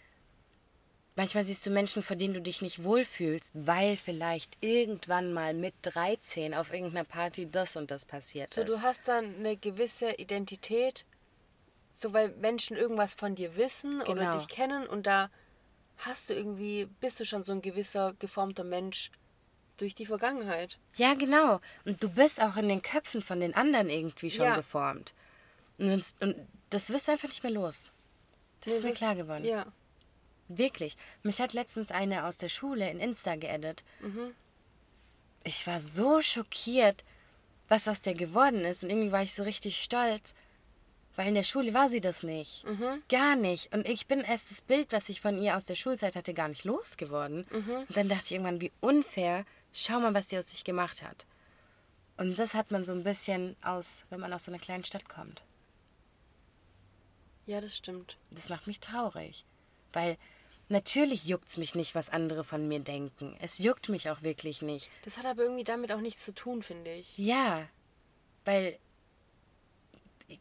Manchmal 1.18 1.46
siehst 1.46 1.66
du 1.66 1.70
Menschen, 1.70 2.04
vor 2.04 2.18
denen 2.18 2.34
du 2.34 2.42
dich 2.42 2.62
nicht 2.62 2.84
wohlfühlst, 2.84 3.52
weil 3.54 3.96
vielleicht 3.96 4.58
irgendwann 4.60 5.32
mal 5.32 5.54
mit 5.54 5.74
13 5.84 6.54
auf 6.54 6.74
irgendeiner 6.74 7.06
Party 7.06 7.50
das 7.50 7.78
und 7.78 7.90
das 7.90 8.06
passiert 8.06 8.54
So, 8.54 8.62
ist. 8.62 8.70
du 8.70 8.82
hast 8.82 9.08
dann 9.08 9.36
eine 9.40 9.56
gewisse 9.56 10.12
Identität, 10.16 11.06
so 11.94 12.12
weil 12.12 12.30
Menschen 12.42 12.76
irgendwas 12.76 13.14
von 13.14 13.34
dir 13.36 13.56
wissen 13.56 14.02
oder 14.02 14.16
Genau. 14.16 14.38
dich 14.38 14.50
kennen 14.50 14.86
und 14.88 15.06
da 15.08 15.30
hast 16.00 16.30
du 16.30 16.34
irgendwie, 16.34 16.88
bist 17.00 17.18
du 17.22 17.26
schon 17.26 17.44
so 17.44 17.54
ein 17.54 17.62
gewisser 17.62 18.14
geformter 18.20 18.66
Mensch 18.66 19.10
durch 19.78 19.96
die 19.96 20.06
Vergangenheit. 20.06 20.80
Ja, 20.96 21.14
genau. 21.14 21.62
Und 21.86 22.04
du 22.04 22.10
bist 22.10 22.42
auch 22.42 22.58
in 22.58 22.68
den 22.68 22.82
Köpfen 22.82 23.22
von 23.22 23.40
den 23.40 23.56
anderen 23.56 23.90
irgendwie 23.90 24.32
schon 24.32 24.46
Ja. 24.48 24.56
geformt. 24.58 25.14
Und, 25.78 25.88
das- 25.88 26.16
und 26.20 26.36
das 26.70 26.90
wirst 26.92 27.08
du 27.08 27.14
einfach 27.14 27.30
nicht 27.30 27.44
mehr 27.44 27.54
los. 27.54 27.90
Das 28.62 28.74
ist 28.74 28.80
Nee, 28.82 28.88
mir 28.88 28.92
das- 28.92 28.98
klar 29.00 29.16
geworden. 29.16 29.46
Ja. 29.46 29.66
Wirklich. 30.48 30.98
Mich 31.24 31.42
hat 31.42 31.54
letztens 31.54 31.92
eine 31.92 32.26
aus 32.26 32.38
der 32.38 32.50
Schule 32.50 32.90
in 32.90 33.00
Insta 33.00 33.36
geaddet. 33.36 33.84
Ich 35.44 35.66
war 35.68 35.82
so 35.82 36.22
schockiert, 36.22 37.04
was 37.68 37.88
aus 37.88 38.02
der 38.02 38.14
geworden 38.14 38.64
ist. 38.66 38.84
Und 38.84 38.90
irgendwie 38.90 39.12
war 39.12 39.24
ich 39.24 39.34
so 39.34 39.44
richtig 39.44 39.82
stolz. 39.82 40.34
Weil 41.16 41.30
in 41.30 41.36
der 41.36 41.44
Schule 41.44 41.74
war 41.74 41.88
sie 41.88 42.02
das 42.02 42.24
nicht. 42.24 42.66
Gar 43.10 43.36
nicht. 43.38 43.74
Und 43.74 43.88
ich 43.88 44.06
bin 44.06 44.20
erst 44.22 44.52
das 44.52 44.62
Bild, 44.62 44.92
was 44.92 45.08
ich 45.10 45.22
von 45.22 45.42
ihr 45.42 45.56
aus 45.56 45.66
der 45.66 45.76
Schulzeit 45.76 46.16
hatte, 46.16 46.34
gar 46.34 46.50
nicht 46.50 46.66
losgeworden. 46.66 47.46
Und 47.88 47.96
dann 47.96 48.10
dachte 48.10 48.26
ich 48.26 48.32
irgendwann, 48.34 48.62
wie 48.62 48.72
unfair. 48.82 49.46
Schau 49.72 50.00
mal, 50.00 50.14
was 50.14 50.30
sie 50.30 50.38
aus 50.38 50.50
sich 50.52 50.64
gemacht 50.64 51.02
hat. 51.02 51.26
Und 52.18 52.38
das 52.38 52.54
hat 52.54 52.72
man 52.72 52.86
so 52.86 52.94
ein 52.94 53.04
bisschen 53.04 53.56
aus, 53.62 54.04
wenn 54.10 54.20
man 54.20 54.32
aus 54.32 54.46
so 54.46 54.52
einer 54.52 54.60
kleinen 54.60 54.84
Stadt 54.84 55.10
kommt. 55.10 55.44
Ja, 57.46 57.62
das 57.62 57.78
stimmt. 57.78 58.18
Das 58.32 58.50
macht 58.50 58.68
mich 58.68 58.80
traurig. 58.80 59.46
Weil 59.94 60.18
natürlich 60.70 61.26
juckt 61.26 61.50
es 61.50 61.58
mich 61.58 61.76
nicht, 61.76 61.96
was 61.96 62.10
andere 62.10 62.44
von 62.44 62.68
mir 62.68 62.80
denken. 62.80 63.36
Es 63.42 63.60
juckt 63.60 63.90
mich 63.90 64.10
auch 64.10 64.22
wirklich 64.22 64.62
nicht. 64.62 64.90
Das 65.04 65.18
hat 65.18 65.26
aber 65.26 65.44
irgendwie 65.44 65.64
damit 65.64 65.92
auch 65.92 66.02
nichts 66.02 66.24
zu 66.26 66.34
tun, 66.34 66.64
finde 66.64 66.92
ich. 66.94 67.18
Ja, 67.18 67.68
weil 68.46 68.78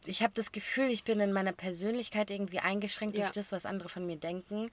ich- 0.05 0.21
habe 0.23 0.33
das 0.33 0.51
Gefühl, 0.51 0.89
ich 0.89 1.03
bin 1.03 1.19
in 1.19 1.31
meiner 1.33 1.53
Persönlichkeit 1.53 2.29
irgendwie 2.31 2.59
eingeschränkt 2.59 3.15
Ja. 3.15 3.25
durch 3.25 3.33
das, 3.33 3.51
was 3.51 3.65
andere 3.65 3.89
von 3.89 4.05
mir 4.05 4.15
denken. 4.17 4.71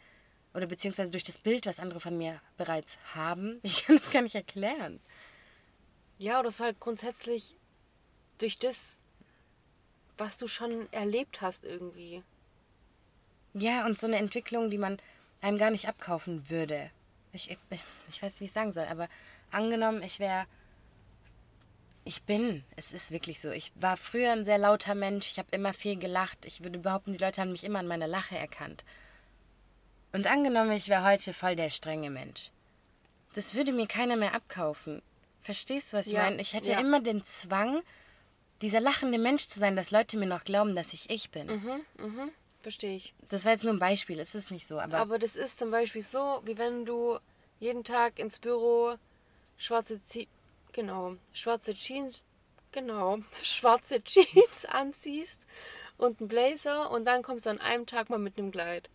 Oder 0.55 0.67
beziehungsweise 0.67 1.11
durch 1.11 1.25
das 1.25 1.39
Bild, 1.39 1.65
was 1.67 1.81
andere 1.81 2.01
von 2.01 2.17
mir 2.17 2.41
bereits 2.57 2.99
haben. 3.15 3.61
Ich 3.63 3.85
kann 3.87 3.97
das 3.97 4.11
gar 4.11 4.23
nicht 4.23 4.35
erklären. 4.35 5.01
Ja, 6.19 6.41
oder 6.41 6.51
so 6.51 6.65
halt 6.65 6.79
grundsätzlich 6.79 7.55
durch 8.39 8.59
das, 8.59 8.99
was 10.19 10.39
du 10.39 10.47
schon 10.47 10.93
erlebt 10.93 11.41
hast 11.41 11.65
irgendwie. 11.65 12.23
Ja, 13.55 13.87
und 13.87 13.99
so 13.99 14.07
eine 14.07 14.17
Entwicklung, 14.17 14.71
die 14.71 14.79
man 14.79 14.99
einem 15.43 15.59
gar 15.59 15.71
nicht 15.71 15.89
abkaufen 15.89 16.49
würde. 16.49 16.91
Ich, 17.33 17.51
ich, 17.51 17.59
ich 18.11 18.23
weiß, 18.23 18.41
wie 18.41 18.45
ich 18.45 18.53
sagen 18.53 18.73
soll, 18.73 18.87
aber 18.87 19.09
angenommen, 19.51 20.03
ich 20.03 20.19
wäre. 20.19 20.47
Ich 22.05 22.25
bin, 22.25 22.65
es 22.75 22.93
ist 22.93 23.13
wirklich 23.13 23.41
so. 23.41 23.51
Ich 23.51 23.71
war 23.77 23.97
früher 23.97 24.33
ein 24.33 24.45
sehr 24.45 24.59
lauter 24.59 24.97
Mensch, 24.97 25.29
ich 25.31 25.39
habe 25.39 25.49
immer 25.53 25.73
viel 25.73 25.97
gelacht. 25.97 26.47
Ich 26.47 26.65
würde 26.65 26.79
behaupten, 26.81 27.13
die 27.13 27.19
Leute 27.19 27.41
haben 27.41 27.53
mich 27.53 27.63
immer 27.63 27.79
an 27.79 27.87
meiner 27.87 28.09
Lache 28.09 28.37
erkannt. 28.37 28.85
Und 30.13 30.27
angenommen, 30.27 30.73
ich 30.73 30.89
wäre 30.89 31.05
heute 31.05 31.33
voll 31.33 31.55
der 31.55 31.71
strenge 31.71 32.11
Mensch. 32.11 32.51
Das 33.35 33.55
würde 33.55 33.73
mir 33.73 33.87
keiner 33.87 34.17
mehr 34.17 34.35
abkaufen. 34.35 35.01
Verstehst 35.41 35.93
du, 35.93 35.97
was 35.97 36.09
ich 36.09 36.15
Ja, 36.15 36.25
meine? 36.25 36.43
Ich 36.43 36.55
hätte 36.55 36.73
ja. 36.73 36.81
immer 36.81 37.01
den 37.01 37.25
Zwang, 37.25 37.83
dieser 38.63 38.81
lachende 38.81 39.19
Mensch 39.19 39.47
zu 39.47 39.61
sein, 39.61 39.77
dass 39.77 39.93
Leute 39.93 40.17
mir 40.17 40.27
noch 40.27 40.43
glauben, 40.45 40.75
dass 40.75 40.93
ich 40.93 41.09
ich 41.09 41.31
bin. 41.31 41.47
Mhm, 41.47 42.31
verstehe 42.63 42.97
ich. 42.97 43.15
Das 43.29 43.45
war 43.45 43.53
jetzt 43.53 43.65
nur 43.65 43.73
ein 43.73 43.79
Beispiel, 43.79 44.19
es 44.21 44.35
ist 44.35 44.51
nicht 44.51 44.67
so, 44.67 44.79
aber, 44.79 44.99
Aber 44.99 45.19
das 45.19 45.37
ist 45.37 45.59
zum 45.59 45.71
Beispiel 45.71 46.03
so, 46.03 46.41
wie 46.45 46.59
wenn 46.59 46.85
du 46.85 47.19
jeden 47.61 47.85
Tag 47.85 48.19
ins 48.19 48.39
Büro 48.39 48.97
schwarze 49.57 50.03
Zie 50.03 50.29
genau, 50.73 51.17
schwarze 51.33 51.75
Jeans, 51.75 52.25
genau, 52.73 53.19
schwarze 53.43 54.03
Jeans 54.03 54.65
anziehst 54.67 55.41
und 55.99 56.21
einen 56.21 56.29
Blazer 56.29 56.91
und 56.91 57.05
dann 57.05 57.23
kommst 57.23 57.47
du 57.47 57.51
an 57.51 57.61
einem 57.61 57.87
Tag 57.87 58.11
mal 58.11 58.19
mit 58.19 58.39
einem 58.39 58.51
Kleid. 58.51 58.89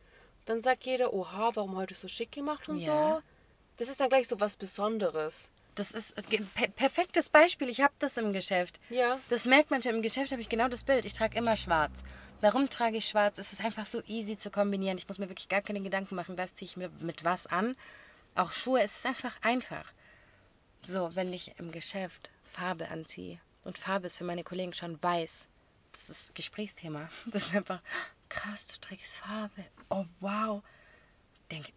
Dann 0.45 0.61
sagt 0.61 0.85
jeder, 0.85 1.13
oha, 1.13 1.51
warum 1.55 1.75
heute 1.75 1.93
so 1.93 2.07
schick 2.07 2.31
gemacht 2.31 2.67
und 2.69 2.79
Ja. 2.79 3.15
so. 3.15 3.21
Das 3.77 3.89
ist 3.89 3.99
dann 3.99 4.09
gleich 4.09 4.27
so 4.27 4.39
was 4.39 4.55
Besonderes. 4.55 5.49
Das 5.77 5.91
ist 5.91 6.17
ein 6.17 6.49
per 6.53 6.67
perfektes 6.67 7.29
Beispiel. 7.29 7.69
Ich 7.69 7.81
habe 7.81 7.93
das 7.99 8.17
im 8.17 8.33
Geschäft. 8.33 8.79
Ja. 8.89 9.19
Das 9.29 9.45
merkt 9.45 9.71
man 9.71 9.81
schon. 9.81 9.95
Im 9.95 10.01
Geschäft 10.01 10.31
habe 10.31 10.41
ich 10.41 10.49
genau 10.49 10.67
das 10.67 10.83
Bild. 10.83 11.05
Ich 11.05 11.13
trage 11.13 11.37
immer 11.37 11.55
schwarz. 11.55 12.03
Warum 12.41 12.69
trage 12.69 12.97
ich 12.97 13.07
schwarz? 13.07 13.37
Es 13.37 13.53
ist 13.53 13.63
einfach 13.63 13.85
so 13.85 14.01
easy 14.07 14.37
zu 14.37 14.49
kombinieren. 14.51 14.97
Ich 14.97 15.07
muss 15.07 15.19
mir 15.19 15.29
wirklich 15.29 15.49
gar 15.49 15.61
keine 15.61 15.81
Gedanken 15.81 16.15
machen, 16.15 16.37
was 16.37 16.55
ziehe 16.55 16.69
ich 16.69 16.77
mir 16.77 16.89
mit 16.99 17.23
was 17.23 17.47
an. 17.47 17.75
Auch 18.35 18.51
Schuhe, 18.51 18.81
es 18.81 18.97
ist 18.97 19.05
einfach 19.05 19.35
einfach. 19.41 19.91
So, 20.81 21.15
wenn 21.15 21.33
ich 21.33 21.57
im 21.57 21.71
Geschäft 21.71 22.31
Farbe 22.43 22.89
anziehe 22.89 23.39
und 23.63 23.77
Farbe 23.77 24.07
ist 24.07 24.17
für 24.17 24.23
meine 24.23 24.43
Kollegen 24.43 24.73
schon 24.73 25.01
weiß, 25.01 25.45
das 25.91 26.09
ist 26.09 26.35
Gesprächsthema. 26.35 27.09
Das 27.27 27.47
ist 27.47 27.55
einfach 27.55 27.81
krass, 28.29 28.67
du 28.67 28.79
trägst 28.79 29.15
Farbe. 29.15 29.65
Oh, 29.89 30.05
wow. 30.19 30.63
Denke, 31.51 31.71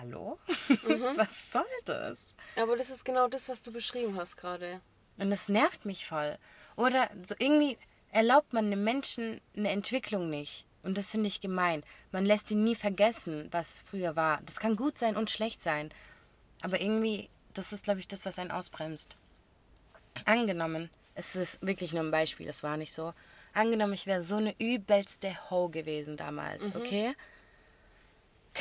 hallo? 0.00 0.38
was 1.16 1.52
soll 1.52 1.64
das? 1.84 2.34
Aber 2.56 2.76
das 2.76 2.90
ist 2.90 3.04
genau 3.04 3.28
das, 3.28 3.48
was 3.48 3.62
du 3.62 3.72
beschrieben 3.72 4.16
hast 4.16 4.36
gerade. 4.36 4.80
Und 5.18 5.30
das 5.30 5.48
nervt 5.48 5.84
mich 5.84 6.06
voll. 6.06 6.38
Oder 6.76 7.10
so 7.24 7.34
irgendwie 7.38 7.76
erlaubt 8.10 8.52
man 8.52 8.66
einem 8.66 8.82
Menschen 8.84 9.40
eine 9.56 9.70
Entwicklung 9.70 10.30
nicht. 10.30 10.66
Und 10.82 10.96
das 10.96 11.10
finde 11.10 11.26
ich 11.26 11.40
gemein. 11.42 11.82
Man 12.10 12.24
lässt 12.24 12.50
ihn 12.50 12.64
nie 12.64 12.74
vergessen, 12.74 13.48
was 13.50 13.82
früher 13.82 14.16
war. 14.16 14.40
Das 14.46 14.58
kann 14.60 14.76
gut 14.76 14.96
sein 14.96 15.16
und 15.16 15.30
schlecht 15.30 15.62
sein. 15.62 15.90
Aber 16.62 16.80
irgendwie, 16.80 17.28
das 17.52 17.72
ist, 17.72 17.84
glaube 17.84 18.00
ich, 18.00 18.08
das, 18.08 18.24
was 18.24 18.38
einen 18.38 18.50
ausbremst. 18.50 19.18
Angenommen, 20.24 20.90
es 21.14 21.36
ist 21.36 21.64
wirklich 21.66 21.92
nur 21.92 22.02
ein 22.02 22.10
Beispiel, 22.10 22.48
es 22.48 22.62
war 22.62 22.76
nicht 22.76 22.94
so. 22.94 23.12
angenommen, 23.52 23.92
ich 23.94 24.06
wäre 24.06 24.22
so 24.22 24.36
eine 24.36 24.54
übelste 24.58 25.34
Ho 25.50 25.68
gewesen 25.68 26.16
damals, 26.16 26.72
Mhm. 26.72 26.80
okay? 26.80 27.14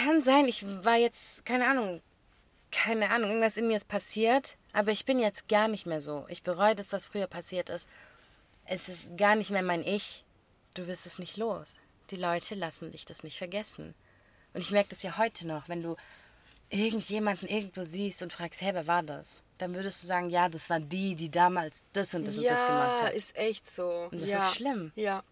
Kann 0.02 0.24
sein, 0.24 0.48
ich 0.48 0.66
war 0.86 0.96
jetzt, 0.96 1.46
keine 1.46 1.68
Ahnung, 1.68 2.02
keine 2.72 3.10
Ahnung, 3.10 3.32
irgendwas 3.32 3.58
in 3.58 3.68
mir 3.68 3.76
ist 3.76 3.90
passiert, 3.90 4.56
aber 4.72 4.92
ich 4.92 5.04
bin 5.04 5.20
jetzt 5.20 5.50
gar 5.50 5.68
nicht 5.68 5.86
mehr 5.86 6.00
so. 6.00 6.26
Ich 6.30 6.42
bereue 6.42 6.74
das, 6.74 6.94
was 6.94 7.06
früher 7.06 7.28
passiert 7.28 7.70
ist. 7.70 7.90
Es 8.66 8.88
ist 8.88 9.18
gar 9.18 9.36
nicht 9.36 9.52
mehr 9.52 9.62
mein 9.62 9.84
Ich. 9.84 10.24
Du 10.74 10.88
wirst 10.88 11.06
es 11.06 11.20
nicht 11.20 11.36
los. 11.36 11.76
Die 12.12 12.16
Leute 12.16 12.56
lassen 12.56 12.92
dich 12.92 13.04
das 13.04 13.24
nicht 13.24 13.38
vergessen. 13.38 13.94
Und 14.54 14.62
ich 14.62 14.72
merke 14.72 14.90
das 14.90 15.04
ja 15.04 15.18
heute 15.18 15.46
noch, 15.46 15.68
wenn 15.68 15.84
du 15.84 15.98
irgendjemanden 16.70 17.50
irgendwo 17.50 17.84
siehst 17.84 18.22
und 18.24 18.32
fragst, 18.32 18.62
hey, 18.62 18.74
wer 18.74 18.88
war 18.88 19.04
das? 19.04 19.42
Dann 19.58 19.74
würdest 19.74 20.02
du 20.02 20.08
sagen, 20.08 20.30
ja, 20.30 20.48
das 20.48 20.70
war 20.70 20.80
die, 20.80 21.16
die 21.16 21.30
damals 21.30 21.84
das 21.92 22.14
und 22.16 22.26
das 22.26 22.38
und 22.38 22.46
das 22.46 22.62
gemacht 22.66 23.00
Ja, 23.00 23.06
hat. 23.08 23.14
ist 23.14 23.36
echt 23.36 23.70
so. 23.70 24.08
Und 24.12 24.22
das 24.22 24.30
ja. 24.30 24.38
ist 24.38 24.56
schlimm. 24.56 24.94
Ja. 24.96 25.24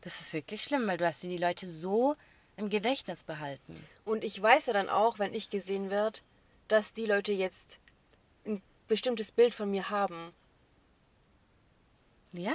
Das 0.00 0.20
ist 0.20 0.32
wirklich 0.32 0.64
schlimm, 0.64 0.88
weil 0.88 0.96
du 0.96 1.06
hast 1.06 1.22
die 1.22 1.38
Leute 1.38 1.68
so 1.68 2.16
im 2.62 2.70
Gedächtnis 2.70 3.24
behalten. 3.24 3.76
Und 4.04 4.24
ich 4.24 4.40
weiß 4.40 4.66
ja 4.66 4.72
dann 4.72 4.88
auch, 4.88 5.18
wenn 5.18 5.34
ich 5.34 5.50
gesehen 5.50 5.90
werde, 5.90 6.20
dass 6.68 6.94
die 6.94 7.06
Leute 7.06 7.32
jetzt 7.32 7.78
ein 8.46 8.62
bestimmtes 8.88 9.30
Bild 9.32 9.54
von 9.54 9.70
mir 9.70 9.90
haben. 9.90 10.32
Ja, 12.32 12.54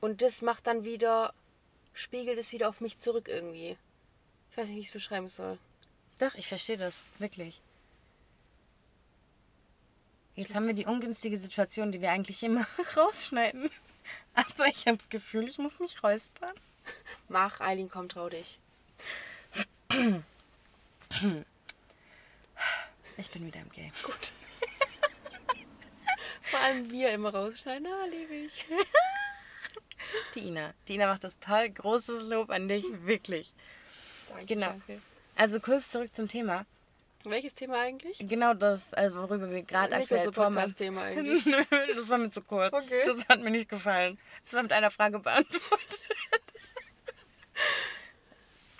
Und 0.00 0.22
das 0.22 0.40
macht 0.42 0.66
dann 0.66 0.84
wieder, 0.84 1.34
spiegelt 1.92 2.38
es 2.38 2.52
wieder 2.52 2.68
auf 2.68 2.80
mich 2.80 2.98
zurück 2.98 3.26
irgendwie. 3.28 3.76
Ich 4.50 4.56
weiß 4.56 4.68
nicht, 4.68 4.76
wie 4.76 4.80
ich 4.80 4.86
es 4.86 4.92
beschreiben 4.92 5.28
soll. 5.28 5.58
doch, 6.18 6.34
ich 6.34 6.46
verstehe 6.46 6.76
das, 6.78 6.94
wirklich. 7.18 7.60
Jetzt 10.36 10.54
haben 10.54 10.66
wir 10.66 10.74
die 10.74 10.86
ungünstige 10.86 11.38
Situation, 11.38 11.92
die 11.92 12.00
wir 12.02 12.10
eigentlich 12.10 12.42
immer 12.42 12.66
rausschneiden. 12.96 13.70
Aber 14.34 14.66
ich 14.66 14.86
habe 14.86 14.98
das 14.98 15.08
Gefühl, 15.08 15.48
ich 15.48 15.58
muss 15.58 15.80
mich 15.80 16.02
räuspern. 16.02 16.54
Mach, 17.28 17.60
Eileen, 17.60 17.88
komm, 17.88 18.08
trau 18.08 18.28
dich. 18.28 18.60
Ich 23.18 23.30
bin 23.30 23.46
wieder 23.46 23.60
im 23.60 23.70
Game. 23.70 23.92
Gut. 24.02 24.32
Vor 26.42 26.58
allem 26.60 26.90
wir 26.90 27.10
immer 27.10 27.34
rausschneiden. 27.34 27.86
Ah, 27.86 28.06
liebe 28.10 28.34
ich. 28.34 28.64
Die 30.34 30.40
Ina. 30.48 30.74
Die 30.86 30.94
Ina 30.94 31.06
macht 31.06 31.24
das 31.24 31.38
toll. 31.38 31.70
Großes 31.70 32.28
Lob 32.28 32.50
an 32.50 32.68
dich, 32.68 32.84
wirklich. 33.04 33.52
Danke, 34.28 34.46
Genau. 34.46 34.66
danke. 34.68 35.00
Also 35.36 35.60
kurz 35.60 35.90
zurück 35.90 36.14
zum 36.14 36.28
Thema. 36.28 36.66
Welches 37.24 37.54
Thema 37.54 37.80
eigentlich? 37.80 38.18
Genau 38.20 38.54
das, 38.54 38.94
also 38.94 39.16
worüber 39.16 39.50
wir 39.50 39.62
gerade 39.64 39.90
Nicht 39.94 40.02
aktuell 40.02 40.28
unser 40.28 40.32
vormachen. 40.32 40.54
Podcast-Thema 40.74 41.02
eigentlich. 41.02 41.44
Das 41.96 42.08
war 42.08 42.18
mir 42.18 42.30
zu 42.30 42.40
kurz. 42.42 42.72
Okay. 42.72 43.02
Das 43.04 43.28
hat 43.28 43.40
mir 43.40 43.50
nicht 43.50 43.68
gefallen. 43.68 44.16
Das 44.44 44.52
war 44.52 44.62
mit 44.62 44.72
einer 44.72 44.92
Frage 44.92 45.18
beantwortet. 45.18 46.08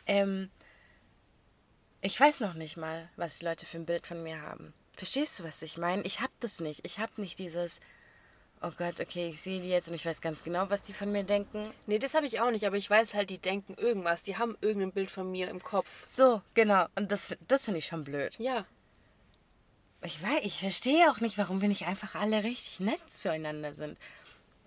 ähm, 0.07 0.49
ich 2.07 2.21
weiß 2.21 2.39
noch 2.39 2.55
nicht 2.55 2.77
mal, 2.77 3.09
was 3.17 3.39
die 3.39 3.45
Leute 3.45 3.67
für 3.67 3.79
ein 3.79 3.85
Bild 3.85 4.07
von 4.07 4.23
mir 4.23 4.41
haben. 4.41 4.73
Verstehst 4.97 5.39
du, 5.39 5.45
was 5.45 5.61
ich 5.63 5.77
meine? 5.77 6.03
Ich 6.03 6.21
habe 6.21 6.33
das 6.39 6.61
nicht. 6.61 6.87
Ich 6.87 7.01
habe 7.01 7.21
nicht 7.21 7.39
dieses, 7.41 7.81
oh 8.63 8.71
Gott, 8.79 9.01
okay, 9.01 9.29
ich 9.29 9.43
sehe 9.43 9.61
die 9.61 9.71
jetzt 9.71 9.89
und 9.89 9.95
ich 9.95 10.07
weiß 10.07 10.21
ganz 10.21 10.45
genau, 10.45 10.71
was 10.71 10.83
die 10.83 10.93
von 10.93 11.11
mir 11.11 11.25
denken. 11.25 11.69
Nee, 11.87 11.99
das 11.99 12.15
habe 12.15 12.27
ich 12.27 12.41
auch 12.41 12.53
nicht, 12.53 12.65
aber 12.65 12.77
ich 12.77 12.89
weiß 12.89 13.13
halt, 13.15 13.29
die 13.29 13.39
denken 13.39 13.75
irgendwas. 13.75 14.23
Die 14.23 14.39
haben 14.39 14.57
irgendein 14.61 14.93
Bild 14.93 15.11
von 15.11 15.31
mir 15.31 15.51
im 15.51 15.61
Kopf. 15.61 16.07
So, 16.07 16.43
genau. 16.55 16.87
Und 16.95 17.11
das, 17.11 17.37
das 17.49 17.65
finde 17.65 17.79
ich 17.79 17.87
schon 17.87 18.05
blöd. 18.05 18.39
Ja. 18.39 18.65
Ich 20.03 20.23
weiß, 20.23 20.41
ich 20.45 20.61
verstehe 20.61 21.11
auch 21.11 21.21
nicht, 21.21 21.39
warum 21.39 21.61
wir 21.61 21.69
nicht 21.69 21.89
einfach 21.89 22.15
alle 22.15 22.45
richtig 22.45 22.79
nett 22.79 23.01
füreinander 23.11 23.75
sind. 23.75 23.99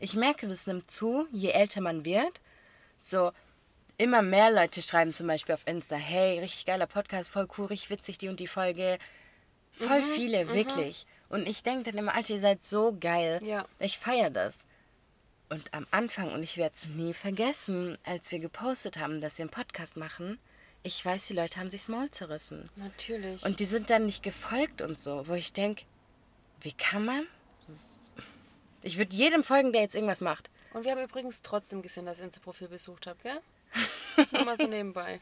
Ich 0.02 0.14
merke, 0.14 0.50
das 0.50 0.68
nimmt 0.68 0.92
zu, 0.92 1.26
je 1.32 1.52
älter 1.52 1.80
man 1.80 2.04
wird. 2.04 2.42
So, 3.00 3.32
immer 4.00 4.22
mehr 4.22 4.50
Leute 4.50 4.82
schreiben 4.82 5.14
zum 5.14 5.28
Beispiel 5.28 5.54
auf 5.54 5.68
Insta, 5.68 5.96
hey, 5.96 6.40
richtig 6.40 6.66
geiler 6.66 6.88
Podcast, 6.88 7.30
voll 7.30 7.48
cool, 7.58 7.68
richtig 7.68 7.92
witzig, 7.92 8.18
die 8.18 8.30
und 8.30 8.40
die 8.40 8.48
Folge. 8.48 8.98
Voll 9.72 10.02
viele, 10.02 10.52
wirklich. 10.54 11.06
Und 11.28 11.48
ich 11.48 11.62
denke 11.62 11.92
dann 11.92 12.00
immer, 12.00 12.16
Alter, 12.16 12.34
ihr 12.34 12.40
seid 12.40 12.64
so 12.64 12.98
geil. 13.00 13.40
Ja. 13.44 13.66
Ich 13.78 14.00
feiere 14.00 14.32
das. 14.32 14.66
Und 15.50 15.74
am 15.74 15.86
Anfang, 15.92 16.32
und 16.32 16.44
ich 16.44 16.58
werde 16.58 16.76
es 16.76 16.88
nie 16.88 17.14
vergessen, 17.14 17.98
als 18.04 18.32
wir 18.32 18.40
gepostet 18.40 18.98
haben, 18.98 19.22
dass 19.22 19.38
wir 19.38 19.44
einen 19.44 19.52
Podcast 19.52 19.98
machen, 19.98 20.40
ich 20.82 21.04
weiß, 21.04 21.28
die 21.28 21.34
Leute 21.34 21.60
haben 21.60 21.70
sich's 21.70 21.90
Maul 21.90 22.10
zerrissen. 22.10 22.70
Natürlich. 22.78 23.44
Und 23.44 23.60
die 23.60 23.66
sind 23.66 23.90
dann 23.90 24.06
nicht 24.06 24.24
gefolgt 24.24 24.82
und 24.82 24.98
so, 24.98 25.28
wo 25.28 25.34
ich 25.34 25.52
denke, 25.52 25.84
wie 26.62 26.72
kann 26.72 27.04
man? 27.04 27.28
Ich 28.82 28.98
würde 28.98 29.16
jedem 29.16 29.44
folgen, 29.44 29.74
der 29.74 29.82
jetzt 29.82 29.96
irgendwas 29.96 30.22
macht. 30.22 30.50
Und 30.74 30.86
wir 30.86 30.92
haben 30.92 31.04
übrigens 31.04 31.42
trotzdem 31.42 31.82
gesehen, 31.82 32.06
dass 32.06 32.20
ihr 32.20 32.26
unser 32.26 32.40
Profil 32.40 32.70
besucht 32.70 33.08
habt, 33.08 33.24
gell? 33.24 33.42
Nur 34.32 34.46
mal 34.46 34.58
so 34.58 34.68
nebenbei. 34.68 35.20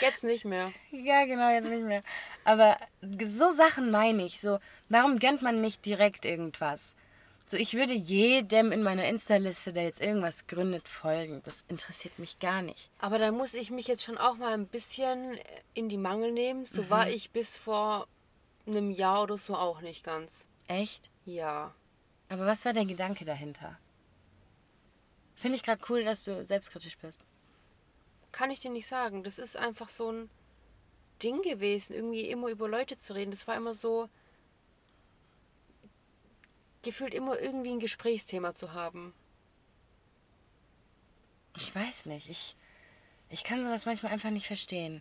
Jetzt 0.00 0.24
nicht 0.24 0.44
mehr. 0.44 0.72
Ja, 0.90 1.24
genau, 1.24 1.50
jetzt 1.50 1.68
nicht 1.68 1.84
mehr. 1.84 2.02
Aber 2.44 2.76
so 3.00 3.52
Sachen 3.52 3.90
meine 3.90 4.24
ich. 4.24 4.40
So, 4.40 4.58
warum 4.88 5.18
gönnt 5.18 5.42
man 5.42 5.60
nicht 5.60 5.84
direkt 5.86 6.24
irgendwas? 6.24 6.96
So, 7.46 7.58
ich 7.58 7.74
würde 7.74 7.92
jedem 7.92 8.72
in 8.72 8.82
meiner 8.82 9.06
Insta-Liste, 9.06 9.72
der 9.72 9.84
jetzt 9.84 10.00
irgendwas 10.00 10.46
gründet, 10.46 10.88
folgen. 10.88 11.42
Das 11.44 11.64
interessiert 11.68 12.18
mich 12.18 12.38
gar 12.38 12.62
nicht. 12.62 12.90
Aber 12.98 13.18
da 13.18 13.32
muss 13.32 13.52
ich 13.52 13.70
mich 13.70 13.86
jetzt 13.86 14.02
schon 14.02 14.16
auch 14.16 14.36
mal 14.36 14.54
ein 14.54 14.66
bisschen 14.66 15.38
in 15.74 15.88
die 15.88 15.98
Mangel 15.98 16.32
nehmen. 16.32 16.64
So 16.64 16.88
war 16.88 17.10
ich 17.10 17.32
bis 17.32 17.58
vor 17.58 18.08
einem 18.66 18.90
Jahr 18.90 19.22
oder 19.24 19.36
so 19.36 19.56
auch 19.56 19.82
nicht 19.82 20.04
ganz. 20.04 20.46
Echt? 20.68 21.10
Ja. 21.26 21.74
Aber 22.30 22.46
was 22.46 22.64
war 22.64 22.72
der 22.72 22.86
Gedanke 22.86 23.26
dahinter? 23.26 23.78
Finde 25.34 25.56
ich 25.56 25.62
gerade 25.62 25.82
cool, 25.90 26.02
dass 26.02 26.24
du 26.24 26.42
selbstkritisch 26.42 26.96
bist. 26.96 27.22
Kann 28.34 28.50
ich 28.50 28.58
dir 28.58 28.72
nicht 28.72 28.88
sagen. 28.88 29.22
Das 29.22 29.38
ist 29.38 29.56
einfach 29.56 29.88
so 29.88 30.10
ein 30.10 30.28
Ding 31.22 31.40
gewesen, 31.42 31.94
irgendwie 31.94 32.28
immer 32.28 32.48
über 32.48 32.68
Leute 32.68 32.98
zu 32.98 33.14
reden. 33.14 33.30
Das 33.30 33.46
war 33.46 33.54
immer 33.54 33.74
so 33.74 34.08
gefühlt 36.82 37.14
immer 37.14 37.38
irgendwie 37.38 37.70
ein 37.70 37.78
Gesprächsthema 37.78 38.52
zu 38.52 38.72
haben. 38.72 39.14
Ich 41.56 41.72
weiß 41.72 42.06
nicht. 42.06 42.28
Ich, 42.28 42.56
ich 43.30 43.44
kann 43.44 43.62
sowas 43.62 43.86
manchmal 43.86 44.10
einfach 44.10 44.30
nicht 44.30 44.48
verstehen. 44.48 45.00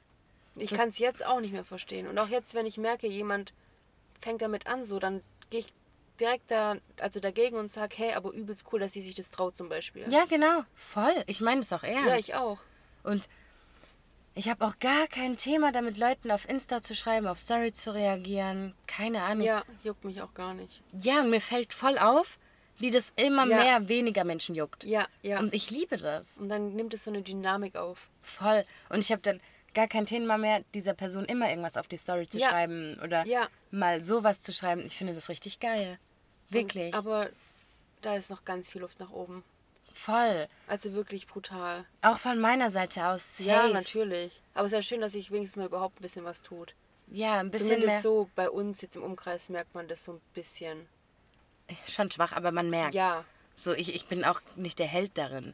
Ich 0.55 0.69
kann 0.69 0.89
es 0.89 0.99
jetzt 0.99 1.25
auch 1.25 1.39
nicht 1.39 1.53
mehr 1.53 1.65
verstehen. 1.65 2.07
Und 2.07 2.19
auch 2.19 2.27
jetzt, 2.27 2.53
wenn 2.53 2.67
ich 2.67 2.77
merke, 2.77 3.07
jemand 3.07 3.51
fängt 4.21 4.43
damit 4.43 4.67
an, 4.67 4.85
so, 4.85 4.99
dann 4.99 5.23
gehe 5.49 5.61
ich 5.61 5.73
direkt 6.19 6.51
da, 6.51 6.77
also 6.99 7.19
dagegen 7.19 7.57
und 7.57 7.71
sage, 7.71 7.95
hey, 7.97 8.13
aber 8.13 8.29
übelst 8.29 8.71
cool, 8.71 8.79
dass 8.79 8.93
sie 8.93 9.01
sich 9.01 9.15
das 9.15 9.31
traut 9.31 9.57
zum 9.57 9.69
Beispiel. 9.69 10.05
Ja, 10.07 10.25
genau. 10.25 10.65
Voll. 10.75 11.23
Ich 11.25 11.41
meine 11.41 11.61
es 11.61 11.73
auch 11.73 11.81
ernst. 11.81 12.07
Ja, 12.07 12.15
ich 12.15 12.35
auch. 12.35 12.59
Und 13.03 13.27
ich 14.35 14.49
habe 14.49 14.65
auch 14.65 14.79
gar 14.79 15.07
kein 15.07 15.37
Thema 15.37 15.71
damit, 15.71 15.97
Leuten 15.97 16.31
auf 16.31 16.49
Insta 16.49 16.81
zu 16.81 16.95
schreiben, 16.95 17.27
auf 17.27 17.37
Story 17.39 17.71
zu 17.73 17.93
reagieren. 17.93 18.73
Keine 18.87 19.21
Ahnung. 19.21 19.45
Ja, 19.45 19.63
juckt 19.83 20.03
mich 20.05 20.21
auch 20.21 20.33
gar 20.33 20.53
nicht. 20.53 20.81
Ja, 20.99 21.21
mir 21.23 21.41
fällt 21.41 21.73
voll 21.73 21.97
auf, 21.99 22.39
wie 22.79 22.89
das 22.89 23.13
immer 23.15 23.45
Ja. 23.45 23.57
mehr 23.57 23.89
weniger 23.89 24.23
Menschen 24.23 24.55
juckt. 24.55 24.83
Ja, 24.85 25.07
ja. 25.21 25.39
Und 25.39 25.53
ich 25.53 25.69
liebe 25.69 25.97
das. 25.97 26.37
Und 26.37 26.49
dann 26.49 26.73
nimmt 26.73 26.93
es 26.93 27.03
so 27.03 27.11
eine 27.11 27.21
Dynamik 27.21 27.75
auf. 27.75 28.09
Voll. 28.23 28.65
Und 28.89 28.99
ich 28.99 29.11
habe 29.11 29.21
dann 29.21 29.39
gar 29.75 29.87
kein 29.87 30.05
Thema 30.07 30.37
mehr, 30.37 30.63
dieser 30.73 30.93
Person 30.93 31.25
immer 31.25 31.49
irgendwas 31.49 31.77
auf 31.77 31.87
die 31.87 31.97
Story 31.97 32.27
zu 32.27 32.39
Ja. 32.39 32.49
schreiben 32.49 32.99
oder 33.03 33.25
Ja. 33.27 33.47
mal 33.71 34.03
sowas 34.03 34.41
zu 34.41 34.51
schreiben. 34.53 34.83
Ich 34.85 34.95
finde 34.97 35.13
das 35.13 35.29
richtig 35.29 35.59
geil. 35.59 35.99
Wirklich. 36.49 36.87
Und, 36.87 36.95
aber 36.95 37.29
da 38.01 38.15
ist 38.15 38.29
noch 38.31 38.45
ganz 38.45 38.67
viel 38.69 38.81
Luft 38.81 38.99
nach 38.99 39.11
oben. 39.11 39.43
Voll. 39.93 40.47
Also 40.67 40.93
wirklich 40.93 41.27
brutal. 41.27 41.85
Auch 42.01 42.17
von 42.17 42.41
meiner 42.41 42.71
Seite 42.71 43.05
aus. 43.05 43.37
Safe. 43.37 43.49
Ja, 43.49 43.67
natürlich. 43.69 44.41
Aber 44.55 44.65
es 44.65 44.73
ist 44.73 44.77
ja 44.77 44.81
schön, 44.81 45.01
dass 45.01 45.11
sich 45.13 45.31
wenigstens 45.31 45.57
mal 45.57 45.67
überhaupt 45.67 45.99
ein 45.99 46.01
bisschen 46.01 46.25
was 46.25 46.41
tut. 46.41 46.73
Ja, 47.07 47.39
ein 47.39 47.51
bisschen 47.51 47.67
Zumindest 47.67 47.93
mehr. 47.93 48.01
so 48.01 48.29
bei 48.35 48.49
uns 48.49 48.81
jetzt 48.81 48.95
im 48.95 49.03
Umkreis 49.03 49.49
merkt 49.49 49.75
man 49.75 49.87
das 49.87 50.03
so 50.03 50.13
ein 50.13 50.21
bisschen. 50.33 50.87
Schon 51.87 52.09
schwach, 52.09 52.33
aber 52.33 52.51
man 52.51 52.69
merkt 52.71 52.95
Ja. 52.95 53.23
So, 53.53 53.71
ich, 53.73 53.93
ich 53.93 54.07
bin 54.07 54.25
auch 54.25 54.41
nicht 54.55 54.79
der 54.79 54.87
Held 54.87 55.15
darin. 55.17 55.53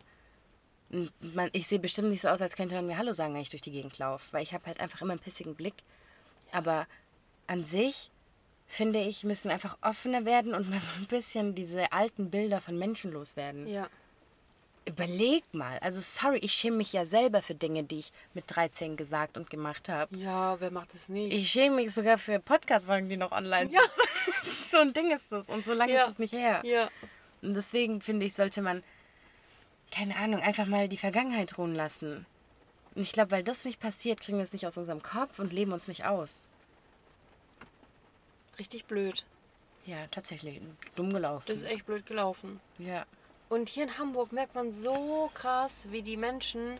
Man, 1.20 1.50
ich 1.52 1.68
sehe 1.68 1.80
bestimmt 1.80 2.10
nicht 2.10 2.22
so 2.22 2.30
aus, 2.30 2.42
als 2.42 2.56
könnte 2.56 2.76
man 2.76 2.88
mir 2.88 2.98
Hallo 2.98 3.12
sagen, 3.12 3.34
wenn 3.34 3.42
ich 3.42 3.50
durch 3.50 3.62
die 3.62 3.72
Gegend 3.72 3.98
laufe. 3.98 4.32
Weil 4.32 4.44
ich 4.44 4.54
habe 4.54 4.66
halt 4.68 4.80
einfach 4.80 5.02
immer 5.02 5.12
einen 5.12 5.20
pissigen 5.20 5.54
Blick. 5.54 5.76
Aber 6.54 6.88
an 7.46 7.66
sich, 7.66 8.10
finde 8.68 9.00
ich, 9.00 9.26
müssen 9.26 9.50
wir 9.50 9.54
einfach 9.54 9.78
offener 9.82 10.24
werden 10.24 10.54
und 10.54 10.70
mal 10.70 10.80
so 10.80 11.02
ein 11.02 11.08
bisschen 11.08 11.56
diese 11.56 11.92
alten 11.92 12.32
Bilder 12.32 12.62
von 12.62 12.78
Menschen 12.80 13.12
loswerden. 13.12 13.68
Ja. 13.68 13.90
Überleg 14.90 15.44
mal. 15.54 15.78
Also 15.80 16.02
sorry, 16.02 16.40
ich 16.40 16.52
schäme 16.54 16.78
mich 16.78 16.94
ja 16.94 17.06
selber 17.06 17.42
für 17.42 17.56
Dinge, 17.56 17.84
die 17.84 18.00
ich 18.00 18.12
mit 18.34 18.46
13 18.48 18.98
gesagt 18.98 19.38
und 19.38 19.50
gemacht 19.50 19.88
habe. 19.90 20.16
Ja, 20.18 20.60
wer 20.60 20.72
macht 20.72 20.94
das 20.94 21.10
nicht? 21.10 21.34
Ich 21.34 21.50
schäme 21.52 21.76
mich 21.78 21.94
sogar 21.94 22.18
für 22.18 22.40
Podcast-Folgen, 22.40 23.08
die 23.10 23.18
noch 23.18 23.32
online 23.32 23.70
Ja. 23.72 23.82
sind. 23.82 24.46
so 24.72 24.78
ein 24.78 24.94
Ding 24.94 25.12
ist 25.12 25.32
das. 25.32 25.48
Und 25.50 25.64
so 25.64 25.74
lange 25.74 25.94
Ja. 25.94 26.04
ist 26.06 26.12
es 26.12 26.20
nicht 26.20 26.34
her. 26.34 26.62
ja. 26.66 26.90
Und 27.42 27.54
deswegen 27.54 28.02
finde 28.02 28.26
ich, 28.26 28.34
sollte 28.34 28.62
man, 28.62 28.84
keine 29.92 30.16
Ahnung, 30.18 30.42
einfach 30.42 30.66
mal 30.66 30.90
die 30.90 30.98
Vergangenheit 30.98 31.58
ruhen 31.58 31.74
lassen. 31.74 32.26
Und 32.96 33.02
ich 33.04 33.14
glaube, 33.14 33.32
weil 33.32 33.44
das 33.44 33.64
nicht 33.64 33.80
passiert, 33.80 34.20
kriegen 34.20 34.38
wir 34.40 34.44
es 34.44 34.52
nicht 34.52 34.68
aus 34.68 34.78
unserem 34.78 35.02
Kopf 35.02 35.40
und 35.40 35.54
leben 35.54 35.72
uns 35.72 35.88
nicht 35.88 36.06
aus. 36.06 36.48
Richtig 38.58 38.86
blöd. 38.86 39.26
Ja, 39.86 40.06
tatsächlich. 40.12 40.60
Dumm 40.96 41.14
gelaufen. 41.14 41.46
Das 41.48 41.58
ist 41.60 41.64
echt 41.64 41.86
blöd 41.86 42.06
gelaufen. 42.06 42.60
ja. 42.78 43.06
Und 43.50 43.68
hier 43.68 43.84
in 43.84 43.98
Hamburg 43.98 44.32
merkt 44.32 44.56
man 44.56 44.72
so 44.74 45.30
krass, 45.34 45.88
wie 45.90 46.04
die 46.04 46.18
Menschen 46.18 46.78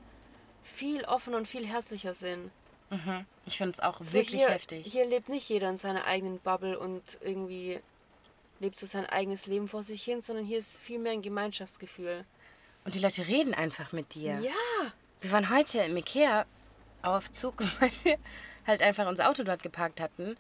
viel 0.64 1.04
offener 1.06 1.38
und 1.38 1.48
viel 1.48 1.66
herzlicher 1.66 2.14
sind. 2.14 2.52
Mhm. 2.92 3.26
Ich 3.46 3.58
finde 3.58 3.74
es 3.74 3.80
auch 3.80 3.98
So 4.02 4.14
wirklich 4.14 4.40
hier, 4.42 4.50
heftig. 4.50 4.86
Hier 4.86 5.06
lebt 5.06 5.30
nicht 5.30 5.50
jeder 5.50 5.70
in 5.70 5.78
seiner 5.78 6.06
eigenen 6.06 6.40
Bubble 6.40 6.78
und 6.78 7.18
irgendwie 7.22 7.80
lebt 8.60 8.78
so 8.78 8.86
sein 8.86 9.06
eigenes 9.08 9.48
Leben 9.48 9.68
vor 9.68 9.84
sich 9.84 10.04
hin, 10.04 10.22
sondern 10.22 10.46
hier 10.46 10.60
ist 10.60 10.82
viel 10.82 11.00
mehr 11.00 11.14
ein 11.14 11.22
Gemeinschaftsgefühl. 11.22 12.26
Und 12.86 12.96
die 12.96 13.00
Leute 13.00 13.28
reden 13.28 13.54
einfach 13.54 13.92
mit 13.92 14.14
dir. 14.14 14.40
Ja, 14.40 14.92
Wir 15.22 15.32
waren 15.32 15.50
heute 15.50 15.80
im 15.80 15.98
Ikea 15.98 16.46
Aufzug, 17.02 17.64
weil 17.80 17.92
wir 18.04 18.18
halt 18.68 18.82
einfach 18.82 19.08
unser 19.08 19.30
Auto 19.30 19.44
dort 19.44 19.64
geparkt 19.64 20.02
hatten. 20.02 20.32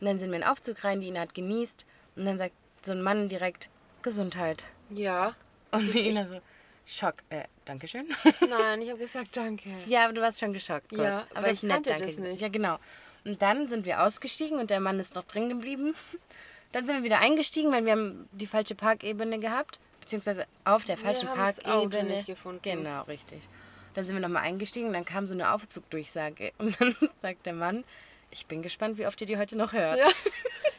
Und 0.00 0.06
dann 0.06 0.18
sind 0.18 0.30
wir 0.30 0.36
in 0.36 0.42
den 0.42 0.48
Aufzug 0.50 0.82
rein, 0.84 1.00
die 1.00 1.08
Ina 1.08 1.20
hat 1.20 1.34
genießt. 1.34 1.86
Und 2.16 2.24
dann 2.24 2.38
sagt 2.38 2.54
so 2.82 2.92
ein 2.92 3.02
Mann 3.02 3.28
direkt, 3.28 3.68
Gesundheit. 4.02 4.66
ja. 4.90 5.34
Und 5.74 5.88
Das 5.88 5.94
Ina 5.94 6.26
so, 6.26 6.40
Schock, 6.86 7.14
äh, 7.30 7.44
Dankeschön. 7.64 8.06
Nein, 8.48 8.82
ich 8.82 8.90
habe 8.90 8.98
gesagt, 8.98 9.36
danke. 9.36 9.70
ja, 9.86 10.04
aber 10.04 10.12
du 10.12 10.20
warst 10.20 10.38
schon 10.40 10.52
geschockt 10.52 10.90
kurz. 10.90 11.02
Ja, 11.02 11.26
aber 11.34 11.44
weil 11.44 11.52
ist 11.52 11.62
ich 11.62 11.68
nett, 11.68 11.86
danke. 11.86 12.06
das 12.06 12.18
nicht. 12.18 12.40
Ja, 12.40 12.48
genau. 12.48 12.78
Und 13.24 13.40
dann 13.40 13.68
sind 13.68 13.86
wir 13.86 14.02
ausgestiegen 14.02 14.58
und 14.58 14.68
der 14.70 14.80
Mann 14.80 15.00
ist 15.00 15.14
noch 15.14 15.24
drin 15.24 15.48
geblieben. 15.48 15.94
Dann 16.72 16.88
sind 16.88 16.96
wir 16.96 17.04
wieder 17.04 17.20
eingestiegen, 17.20 17.70
weil 17.70 17.84
wir 17.84 17.92
haben 17.92 18.28
die 18.32 18.48
falsche 18.48 18.74
Parkebene 18.74 19.38
gehabt. 19.38 19.78
Beziehungsweise 20.00 20.44
auf 20.64 20.84
der 20.84 20.98
Wir 20.98 21.04
falschen 21.04 21.28
haben 21.30 21.38
das 21.38 21.64
Auto 21.64 21.88
Parkebene. 21.88 22.14
nicht 22.16 22.26
gefunden. 22.26 22.60
Genau, 22.62 23.02
richtig. 23.04 23.48
Dann 23.94 24.04
sind 24.04 24.16
wir 24.16 24.20
nochmal 24.20 24.42
eingestiegen 24.42 24.88
und 24.88 24.92
dann 24.92 25.04
kam 25.04 25.28
so 25.28 25.34
eine 25.34 25.52
Aufzugdurchsage. 25.52 26.52
Und 26.58 26.78
dann 26.80 26.96
sagt 27.22 27.46
der 27.46 27.52
Mann, 27.52 27.84
ich 28.32 28.46
bin 28.46 28.60
gespannt, 28.60 28.98
wie 28.98 29.06
oft 29.06 29.20
ihr 29.20 29.28
die 29.28 29.38
heute 29.38 29.54
noch 29.56 29.72
hört. 29.72 29.98
Ja. 29.98 30.10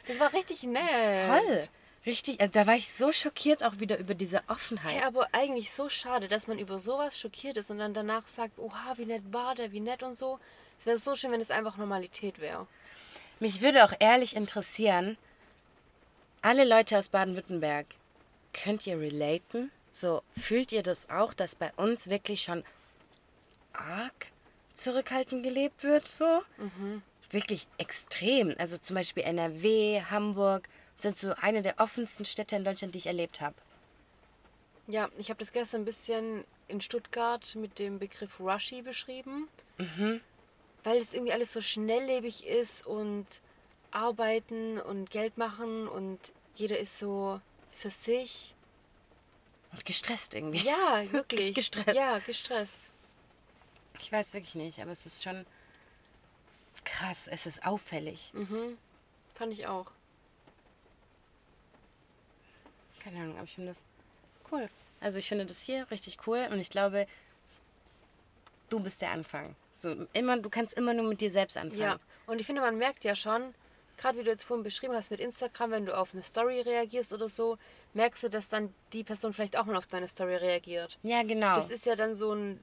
Das 0.07 0.19
war 0.19 0.33
richtig 0.33 0.63
nett. 0.63 0.81
Voll. 1.29 1.69
Richtig, 2.05 2.39
also 2.39 2.51
da 2.51 2.67
war 2.67 2.75
ich 2.75 2.93
so 2.93 3.11
schockiert 3.11 3.63
auch 3.63 3.79
wieder 3.79 3.97
über 3.97 4.13
diese 4.13 4.43
Offenheit. 4.47 4.95
Hey, 4.95 5.03
aber 5.03 5.27
eigentlich 5.31 5.71
so 5.71 5.89
schade, 5.89 6.27
dass 6.27 6.47
man 6.47 6.59
über 6.59 6.77
sowas 6.77 7.19
schockiert 7.19 7.57
ist 7.57 7.71
und 7.71 7.79
dann 7.79 7.95
danach 7.95 8.27
sagt, 8.27 8.59
oha, 8.59 8.93
wie 8.97 9.05
nett 9.05 9.23
war 9.31 9.55
der, 9.55 9.71
wie 9.71 9.79
nett 9.79 10.03
und 10.03 10.15
so. 10.15 10.39
Es 10.77 10.85
wäre 10.85 10.99
so 10.99 11.15
schön, 11.15 11.31
wenn 11.31 11.41
es 11.41 11.49
einfach 11.49 11.77
Normalität 11.77 12.39
wäre. 12.39 12.67
Mich 13.39 13.61
würde 13.61 13.83
auch 13.83 13.93
ehrlich 13.99 14.35
interessieren, 14.35 15.17
alle 16.41 16.63
Leute 16.63 16.97
aus 16.97 17.09
Baden-Württemberg, 17.09 17.87
könnt 18.53 18.85
ihr 18.85 18.99
relaten? 18.99 19.71
So, 19.89 20.21
fühlt 20.37 20.71
ihr 20.71 20.83
das 20.83 21.09
auch, 21.09 21.33
dass 21.33 21.55
bei 21.55 21.71
uns 21.75 22.07
wirklich 22.07 22.43
schon 22.43 22.63
arg 23.73 24.27
zurückhaltend 24.73 25.41
gelebt 25.41 25.83
wird? 25.83 26.07
So? 26.07 26.43
Wirklich 27.31 27.67
extrem. 27.79 28.53
Also 28.59 28.77
zum 28.77 28.95
Beispiel 28.95 29.23
NRW, 29.23 30.01
Hamburg 30.11 30.69
sind 30.95 31.15
so 31.15 31.33
eine 31.35 31.61
der 31.61 31.79
offensten 31.79 32.25
Städte 32.25 32.55
in 32.55 32.63
Deutschland, 32.63 32.95
die 32.95 32.99
ich 32.99 33.07
erlebt 33.07 33.41
habe. 33.41 33.55
Ja, 34.87 35.09
ich 35.17 35.29
habe 35.29 35.39
das 35.39 35.51
gestern 35.51 35.81
ein 35.81 35.85
bisschen 35.85 36.45
in 36.67 36.79
Stuttgart 36.81 37.55
mit 37.55 37.79
dem 37.79 37.99
Begriff 37.99 38.39
Rushy 38.39 38.81
beschrieben. 38.81 39.47
Weil 40.83 40.97
es 40.97 41.13
irgendwie 41.13 41.33
alles 41.33 41.51
so 41.51 41.61
schnelllebig 41.61 42.45
ist 42.45 42.85
und 42.85 43.25
arbeiten 43.91 44.79
und 44.79 45.09
Geld 45.09 45.37
machen 45.37 45.87
und 45.87 46.19
jeder 46.55 46.77
ist 46.77 46.97
so 46.99 47.41
für 47.71 47.89
sich. 47.89 48.53
Und 49.71 49.85
gestresst 49.85 50.35
irgendwie. 50.35 50.65
Ja, 50.65 51.03
wirklich. 51.11 51.53
gestresst. 51.53 51.95
Ja, 51.95 52.19
gestresst. 52.19 52.89
Ich 53.99 54.11
weiß 54.11 54.33
wirklich 54.33 54.55
nicht, 54.55 54.79
aber 54.79 54.91
es 54.91 55.05
ist 55.05 55.23
schon 55.23 55.45
krass, 56.83 57.27
es 57.27 57.45
ist 57.45 57.65
auffällig. 57.65 58.31
Fand 59.33 59.53
ich 59.53 59.67
auch. 59.67 59.91
Keine 63.05 63.19
Ahnung, 63.19 63.35
aber 63.35 63.43
ich 63.43 63.53
finde 63.53 63.71
das 63.71 63.83
cool. 64.51 64.67
Also 64.99 65.19
ich 65.19 65.29
finde 65.29 65.45
das 65.45 65.61
hier 65.61 65.89
richtig 65.91 66.17
cool 66.25 66.47
und 66.51 66.59
ich 66.59 66.71
glaube, 66.71 67.05
du 68.69 68.79
bist 68.79 69.01
der 69.03 69.11
Anfang. 69.11 69.55
So 69.73 70.07
immer, 70.13 70.37
du 70.37 70.49
kannst 70.49 70.73
immer 70.73 70.93
nur 70.93 71.07
mit 71.07 71.21
dir 71.21 71.29
selbst 71.29 71.55
anfangen. 71.55 71.81
Ja, 71.81 71.99
und 72.25 72.41
ich 72.41 72.47
finde, 72.47 72.61
man 72.61 72.79
merkt 72.79 73.03
ja 73.03 73.15
schon, 73.15 73.53
gerade 73.97 74.17
wie 74.17 74.23
du 74.23 74.31
jetzt 74.31 74.43
vorhin 74.43 74.63
beschrieben 74.63 74.95
hast 74.95 75.11
mit 75.11 75.19
Instagram, 75.19 75.69
wenn 75.69 75.85
du 75.85 75.95
auf 75.95 76.15
eine 76.15 76.23
Story 76.23 76.61
reagierst 76.61 77.13
oder 77.13 77.29
so, 77.29 77.59
merkst 77.93 78.23
du, 78.23 78.29
dass 78.29 78.49
dann 78.49 78.73
die 78.91 79.03
Person 79.03 79.33
vielleicht 79.33 79.55
auch 79.55 79.65
mal 79.65 79.75
auf 79.75 79.85
deine 79.85 80.07
Story 80.07 80.37
reagiert. 80.37 80.97
Ja, 81.03 81.21
genau. 81.21 81.53
Das 81.53 81.69
ist 81.69 81.85
ja 81.85 81.95
dann 81.95 82.15
so 82.15 82.31
ein, 82.33 82.59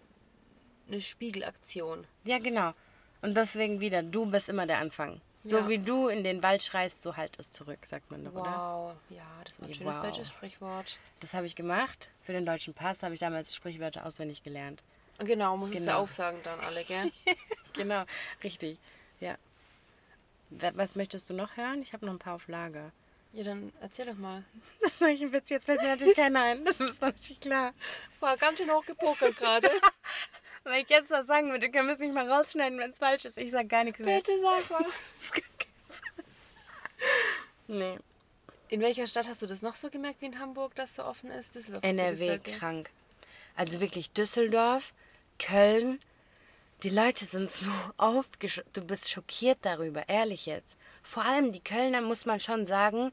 eine 0.89 1.01
Spiegelaktion. 1.01 2.05
ja, 2.25 2.39
genau. 2.39 2.73
Und 3.21 3.37
deswegen 3.37 3.79
wieder, 3.79 4.03
du 4.03 4.27
bist 4.27 4.49
immer 4.49 4.67
der 4.67 4.79
Anfang. 4.79 5.21
So 5.45 5.59
Ja. 5.59 5.69
wie 5.69 5.79
du 5.79 6.07
in 6.09 6.23
den 6.23 6.43
Wald 6.43 6.63
schreist, 6.63 7.03
so 7.03 7.17
halt 7.17 7.37
es 7.39 7.51
zurück, 7.51 7.81
sagt 7.85 8.11
man 8.13 8.25
doch, 8.25 8.33
oder? 8.33 8.45
Wow, 8.45 8.95
ja, 9.11 9.25
das 9.45 9.61
war 9.61 9.69
ein 9.69 9.75
schönes 9.75 9.97
wow. 9.97 10.03
deutsches 10.03 10.29
Sprichwort. 10.29 10.99
Das 11.21 11.35
habe 11.35 11.47
ich 11.47 11.57
gemacht. 11.57 12.11
Für 12.23 12.33
den 12.33 12.47
deutschen 12.47 12.75
Pass 12.75 13.03
habe 13.03 13.15
ich 13.15 13.21
damals 13.21 13.55
Sprichwörter 13.55 14.07
auswendig 14.07 14.45
gelernt. 14.45 14.85
Genau, 15.19 15.57
muss 15.57 15.71
es 15.71 15.79
Genau. 15.79 15.99
aufsagen 16.01 16.39
dann 16.45 16.61
alle, 16.61 16.85
gell? 16.85 17.11
Genau, 17.75 18.05
richtig. 18.45 18.79
Ja. 19.21 19.37
Wa- 20.51 20.73
Was 20.75 20.95
möchtest 20.95 21.29
du 21.31 21.35
noch 21.35 21.57
hören? 21.57 21.83
Ich 21.83 21.93
habe 21.93 22.07
noch 22.07 22.13
ein 22.13 22.19
paar 22.19 22.35
auf 22.35 22.47
Lager. 22.49 22.93
ja, 23.33 23.43
dann 23.45 23.73
erzähl 23.81 24.07
doch 24.07 24.15
mal. 24.17 24.45
Das 24.81 25.01
mache 25.01 25.11
ich 25.13 25.23
einen 25.23 25.33
Witz, 25.33 25.49
jetzt 25.51 25.65
fällt 25.65 25.81
mir 25.83 25.89
natürlich 25.89 26.15
keiner 26.17 26.43
ein. 26.43 26.65
Das 26.65 26.79
ist 26.81 27.01
natürlich 27.03 27.41
klar. 27.41 27.73
War 28.21 28.37
ganz 28.37 28.59
schön 28.59 28.71
hochgepokert 28.71 29.37
gerade. 29.37 29.71
Weil 30.65 30.83
ich 30.83 30.89
jetzt 30.89 31.11
was 31.11 31.27
sagen 31.27 31.51
würde, 31.51 31.71
können 31.71 31.89
wir 31.89 31.95
es 31.95 32.01
nicht 32.01 32.15
mal 32.15 32.31
rausschneiden, 32.31 32.79
wenn 32.79 32.91
es 32.91 32.99
falsch 32.99 33.25
ist. 33.25 33.37
Ich 33.37 33.51
sag 33.51 33.69
gar 33.69 33.85
nichts 33.85 34.01
mehr. 34.01 34.19
Bitte 34.19 34.33
sag 34.41 34.81
was. 34.81 34.93
Nee. 37.69 37.99
In 38.69 38.81
welcher 38.81 39.07
Stadt 39.07 39.29
hast 39.29 39.43
du 39.43 39.47
das 39.47 39.63
noch 39.63 39.75
so 39.75 39.91
gemerkt 39.91 40.21
wie 40.21 40.27
in 40.27 40.39
Hamburg, 40.39 40.75
dass 40.75 40.95
so 40.95 41.05
offen 41.05 41.31
ist? 41.31 41.55
Düsseldorf 41.55 41.83
NRW 41.83 42.39
krank. 42.39 42.91
Also 43.57 43.81
wirklich 43.81 44.13
Düsseldorf, 44.13 44.95
Köln. 45.39 46.01
Die 46.83 46.91
Leute 46.91 47.25
sind 47.25 47.51
so 47.51 47.71
aufgeschockt. 47.97 48.77
Du 48.77 48.83
bist 48.83 49.11
schockiert 49.11 49.59
darüber, 49.63 50.09
ehrlich 50.09 50.47
jetzt. 50.47 50.77
Vor 51.03 51.25
allem 51.25 51.53
die 51.53 51.61
Kölner 51.61 52.01
muss 52.01 52.27
man 52.27 52.41
schon 52.41 52.67
sagen, 52.67 53.13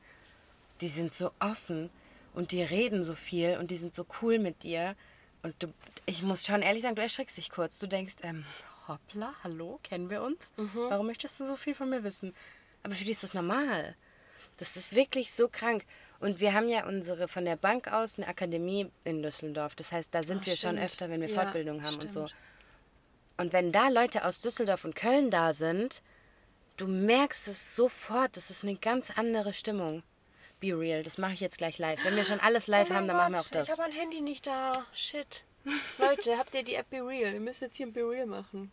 die 0.81 0.87
sind 0.87 1.13
so 1.13 1.31
offen 1.39 1.89
und 2.33 2.51
die 2.51 2.63
reden 2.63 3.03
so 3.03 3.15
viel 3.15 3.57
und 3.57 3.69
die 3.71 3.77
sind 3.77 3.93
so 3.93 4.05
cool 4.21 4.39
mit 4.39 4.63
dir. 4.63 4.95
Und 5.43 5.55
du, 5.63 5.67
ich 6.05 6.21
muss 6.21 6.45
schon 6.45 6.61
ehrlich 6.61 6.83
sagen, 6.83 6.95
du 6.95 7.01
erschreckst 7.01 7.37
dich 7.37 7.49
kurz. 7.49 7.79
Du 7.79 7.87
denkst, 7.87 8.15
ähm, 8.23 8.45
hoppla, 8.87 9.33
hallo, 9.43 9.79
kennen 9.83 10.09
wir 10.09 10.21
uns? 10.21 10.51
Warum 10.73 11.07
möchtest 11.07 11.39
du 11.39 11.45
so 11.45 11.55
viel 11.55 11.75
von 11.75 11.89
mir 11.89 12.03
wissen? 12.03 12.35
Aber 12.83 12.93
für 12.93 13.03
die 13.05 13.11
ist 13.11 13.23
das 13.23 13.33
normal. 13.33 13.95
Das 14.57 14.75
ist 14.75 14.95
wirklich 14.95 15.31
so 15.31 15.47
krank. 15.47 15.85
Und 16.19 16.41
wir 16.41 16.53
haben 16.53 16.67
ja 16.67 16.85
unsere 16.85 17.29
von 17.29 17.45
der 17.45 17.55
Bank 17.55 17.91
aus 17.93 18.17
eine 18.17 18.27
Akademie 18.27 18.91
in 19.05 19.23
Düsseldorf. 19.23 19.75
Das 19.75 19.91
heißt, 19.93 20.13
da 20.13 20.21
sind 20.23 20.41
Ach, 20.41 20.45
wir 20.47 20.57
schon 20.57 20.71
stimmt. 20.71 20.85
öfter, 20.85 21.09
wenn 21.09 21.21
wir 21.21 21.29
Ja, 21.29 21.41
Fortbildung 21.41 21.81
haben 21.83 21.95
und 21.99 22.11
so. 22.11 22.27
stimmt. 22.27 22.41
Und 23.37 23.53
wenn 23.53 23.71
da 23.71 23.87
Leute 23.87 24.25
aus 24.25 24.41
Düsseldorf 24.41 24.83
und 24.83 24.95
Köln 24.95 25.31
da 25.31 25.53
sind, 25.53 26.01
du 26.75 26.87
merkst 26.87 27.47
es 27.47 27.73
sofort. 27.77 28.35
Das 28.35 28.49
ist 28.49 28.63
eine 28.65 28.75
ganz 28.75 29.11
andere 29.11 29.53
Stimmung. 29.53 30.03
Be 30.59 30.77
real, 30.77 31.03
das 31.03 31.17
mache 31.17 31.33
ich 31.33 31.39
jetzt 31.39 31.57
gleich 31.57 31.77
live. 31.77 32.03
Wenn 32.03 32.15
wir 32.15 32.25
schon 32.25 32.39
alles 32.39 32.67
live 32.67 32.89
Oh 32.91 32.93
haben, 32.93 33.07
dann 33.07 33.17
machen 33.17 33.33
wir 33.33 33.39
auch 33.39 33.43
Gott, 33.45 33.55
das. 33.55 33.67
Ich 33.67 33.71
habe 33.71 33.83
mein 33.83 33.91
Handy 33.91 34.21
nicht 34.21 34.45
da. 34.47 34.85
Shit. 34.93 35.45
Leute, 35.97 36.37
habt 36.37 36.53
ihr 36.55 36.63
die 36.63 36.75
App 36.75 36.89
Be 36.89 36.97
Real? 37.05 37.33
Wir 37.33 37.39
müssen 37.39 37.65
jetzt 37.65 37.77
hier 37.77 37.87
ein 37.87 37.93
Be 37.93 38.01
Real 38.01 38.25
machen. 38.25 38.71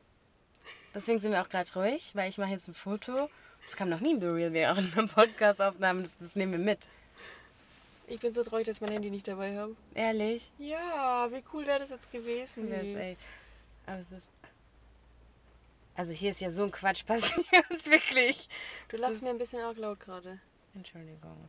Deswegen 0.95 1.21
sind 1.21 1.33
wir 1.33 1.43
auch 1.43 1.49
gerade 1.49 1.73
ruhig, 1.75 2.13
weil 2.15 2.31
ich 2.31 2.39
mache 2.39 2.51
jetzt 2.51 2.69
ein 2.69 2.75
Foto. 2.75 3.29
Das 3.67 3.77
kam 3.77 3.89
noch 3.89 4.01
nie 4.01 4.13
in 4.13 4.21
Be 4.21 4.33
real 4.33 4.53
während 4.53 4.97
einer 4.97 5.09
Podcast-Aufnahme. 5.09 6.03
Das, 6.03 6.17
das 6.19 6.37
nehmen 6.37 6.53
wir 6.53 6.59
mit. 6.59 6.89
Ich 8.07 8.21
bin 8.21 8.33
so 8.33 8.45
traurig, 8.45 8.67
dass 8.67 8.77
ich 8.77 8.81
mein 8.81 8.93
Handy 8.93 9.11
nicht 9.11 9.27
dabei 9.27 9.57
habe. 9.59 9.75
Ehrlich. 9.95 10.51
Ja, 10.59 11.29
wie 11.33 11.43
cool 11.53 11.67
wäre 11.67 11.81
das 11.81 11.91
jetzt 11.91 12.11
gewesen? 12.13 12.71
Wäre 12.71 12.87
es 12.87 12.95
echt. 12.95 13.21
Aber 13.87 13.99
es 13.99 14.13
ist. 14.13 14.31
Also 15.97 16.13
hier 16.13 16.31
ist 16.31 16.41
ja 16.41 16.51
so 16.51 16.63
ein 16.63 16.71
Quatsch 16.71 17.05
passiert, 17.07 17.47
wirklich. 17.87 18.49
Du 18.89 18.97
lachst 18.97 19.23
mir 19.23 19.31
ein 19.31 19.39
bisschen 19.39 19.61
arg 19.63 19.77
laut 19.79 19.99
gerade. 19.99 20.39
Entschuldigung. 20.75 21.49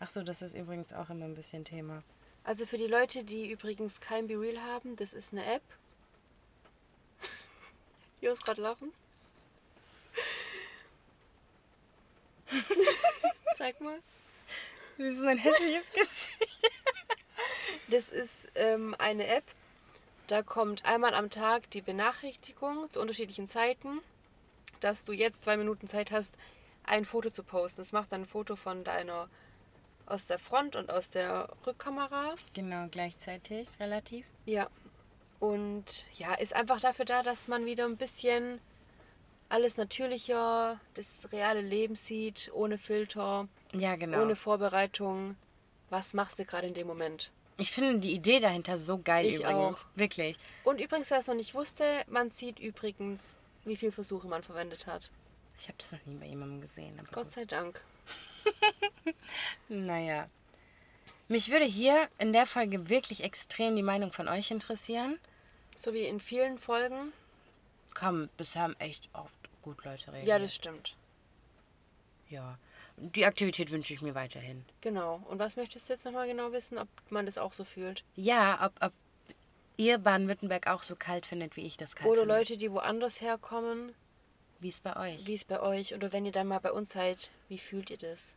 Ach 0.00 0.10
so, 0.10 0.22
das 0.22 0.42
ist 0.42 0.54
übrigens 0.54 0.92
auch 0.92 1.10
immer 1.10 1.24
ein 1.24 1.34
bisschen 1.34 1.64
Thema. 1.64 2.02
Also 2.42 2.66
für 2.66 2.78
die 2.78 2.86
Leute, 2.86 3.24
die 3.24 3.50
übrigens 3.50 4.00
kein 4.00 4.26
Be 4.26 4.38
Real 4.38 4.60
haben, 4.62 4.96
das 4.96 5.12
ist 5.14 5.32
eine 5.32 5.44
App. 5.46 5.62
Hier 8.20 8.32
ist 8.32 8.44
gerade 8.44 8.60
lachen. 8.60 8.92
Zeig 13.56 13.80
mal. 13.80 13.98
Das 14.98 15.06
ist 15.06 15.22
mein 15.22 15.38
hässliches 15.38 15.90
Gesicht. 15.92 16.30
Das 17.88 18.08
ist 18.08 18.32
ähm, 18.54 18.94
eine 18.98 19.26
App. 19.26 19.44
Da 20.26 20.42
kommt 20.42 20.84
einmal 20.84 21.14
am 21.14 21.30
Tag 21.30 21.70
die 21.70 21.82
Benachrichtigung 21.82 22.90
zu 22.90 23.00
unterschiedlichen 23.00 23.46
Zeiten, 23.46 24.00
dass 24.80 25.04
du 25.04 25.12
jetzt 25.12 25.44
zwei 25.44 25.56
Minuten 25.56 25.86
Zeit 25.86 26.10
hast, 26.10 26.34
ein 26.84 27.04
Foto 27.04 27.30
zu 27.30 27.42
posten. 27.42 27.82
Es 27.82 27.92
macht 27.92 28.12
dann 28.12 28.22
ein 28.22 28.26
Foto 28.26 28.56
von 28.56 28.84
deiner 28.84 29.28
aus 30.06 30.26
der 30.26 30.38
Front 30.38 30.76
und 30.76 30.90
aus 30.90 31.10
der 31.10 31.48
Rückkamera. 31.66 32.34
Genau, 32.52 32.86
gleichzeitig, 32.90 33.68
relativ. 33.80 34.26
Ja. 34.44 34.68
Und 35.40 36.06
ja, 36.16 36.34
ist 36.34 36.54
einfach 36.54 36.80
dafür 36.80 37.04
da, 37.04 37.22
dass 37.22 37.48
man 37.48 37.66
wieder 37.66 37.84
ein 37.84 37.96
bisschen 37.96 38.60
alles 39.48 39.76
natürlicher, 39.76 40.80
das 40.94 41.06
reale 41.32 41.60
Leben 41.60 41.96
sieht, 41.96 42.50
ohne 42.54 42.78
Filter, 42.78 43.46
Ja, 43.72 43.96
genau. 43.96 44.22
ohne 44.22 44.36
Vorbereitung. 44.36 45.36
Was 45.90 46.14
machst 46.14 46.38
du 46.38 46.44
gerade 46.44 46.66
in 46.66 46.74
dem 46.74 46.86
Moment? 46.86 47.30
Ich 47.56 47.70
finde 47.70 48.00
die 48.00 48.14
Idee 48.14 48.40
dahinter 48.40 48.78
so 48.78 48.98
geil 48.98 49.26
Ich 49.26 49.36
übrigens. 49.36 49.54
auch. 49.82 49.84
Wirklich. 49.94 50.36
Und 50.64 50.80
übrigens, 50.80 51.10
wer 51.10 51.18
es 51.18 51.28
noch 51.28 51.34
nicht 51.36 51.54
wusste, 51.54 51.84
man 52.08 52.30
sieht 52.30 52.58
übrigens, 52.58 53.38
wie 53.64 53.76
viele 53.76 53.92
Versuche 53.92 54.26
man 54.26 54.42
verwendet 54.42 54.86
hat. 54.86 55.10
Ich 55.58 55.68
habe 55.68 55.76
das 55.78 55.92
noch 55.92 56.04
nie 56.06 56.16
bei 56.16 56.26
jemandem 56.26 56.60
gesehen. 56.60 56.96
Gott 57.12 57.24
gut. 57.24 57.32
sei 57.32 57.44
Dank. 57.44 57.84
Naja. 59.68 60.28
Mich 61.28 61.50
würde 61.50 61.64
hier 61.64 62.08
in 62.18 62.32
der 62.32 62.46
Folge 62.46 62.88
wirklich 62.90 63.24
extrem 63.24 63.76
die 63.76 63.82
Meinung 63.82 64.12
von 64.12 64.28
euch 64.28 64.50
interessieren. 64.50 65.18
So 65.76 65.94
wie 65.94 66.04
in 66.04 66.20
vielen 66.20 66.58
Folgen. 66.58 67.12
Komm, 67.94 68.28
bisher 68.36 68.62
haben 68.62 68.76
echt 68.78 69.08
oft 69.12 69.38
gut 69.62 69.84
Leute 69.84 70.08
reagiert. 70.08 70.28
Ja, 70.28 70.38
das 70.38 70.54
stimmt. 70.54 70.96
Ja. 72.28 72.58
Die 72.96 73.26
Aktivität 73.26 73.70
wünsche 73.70 73.94
ich 73.94 74.02
mir 74.02 74.14
weiterhin. 74.14 74.64
Genau. 74.80 75.22
Und 75.28 75.38
was 75.38 75.56
möchtest 75.56 75.88
du 75.88 75.94
jetzt 75.94 76.04
nochmal 76.04 76.28
genau 76.28 76.52
wissen, 76.52 76.78
ob 76.78 76.88
man 77.10 77.26
das 77.26 77.38
auch 77.38 77.52
so 77.52 77.64
fühlt? 77.64 78.04
Ja, 78.14 78.64
ob, 78.64 78.84
ob 78.84 78.92
ihr 79.76 79.98
Baden-Württemberg 79.98 80.68
auch 80.68 80.82
so 80.82 80.94
kalt 80.94 81.26
findet, 81.26 81.56
wie 81.56 81.66
ich 81.66 81.76
das 81.76 81.96
kalt 81.96 82.08
Oder 82.08 82.22
finde. 82.22 82.34
Leute, 82.36 82.56
die 82.56 82.70
woanders 82.70 83.20
herkommen, 83.20 83.94
Wie 84.60 84.68
es 84.68 84.80
bei 84.80 84.96
euch? 84.96 85.26
wie 85.26 85.34
es 85.34 85.44
bei 85.44 85.60
euch, 85.60 85.94
oder 85.94 86.12
wenn 86.12 86.24
ihr 86.26 86.32
dann 86.32 86.46
mal 86.48 86.58
bei 86.60 86.72
uns 86.72 86.92
seid, 86.92 87.30
wie 87.48 87.58
fühlt 87.58 87.90
ihr 87.90 87.98
das? 87.98 88.34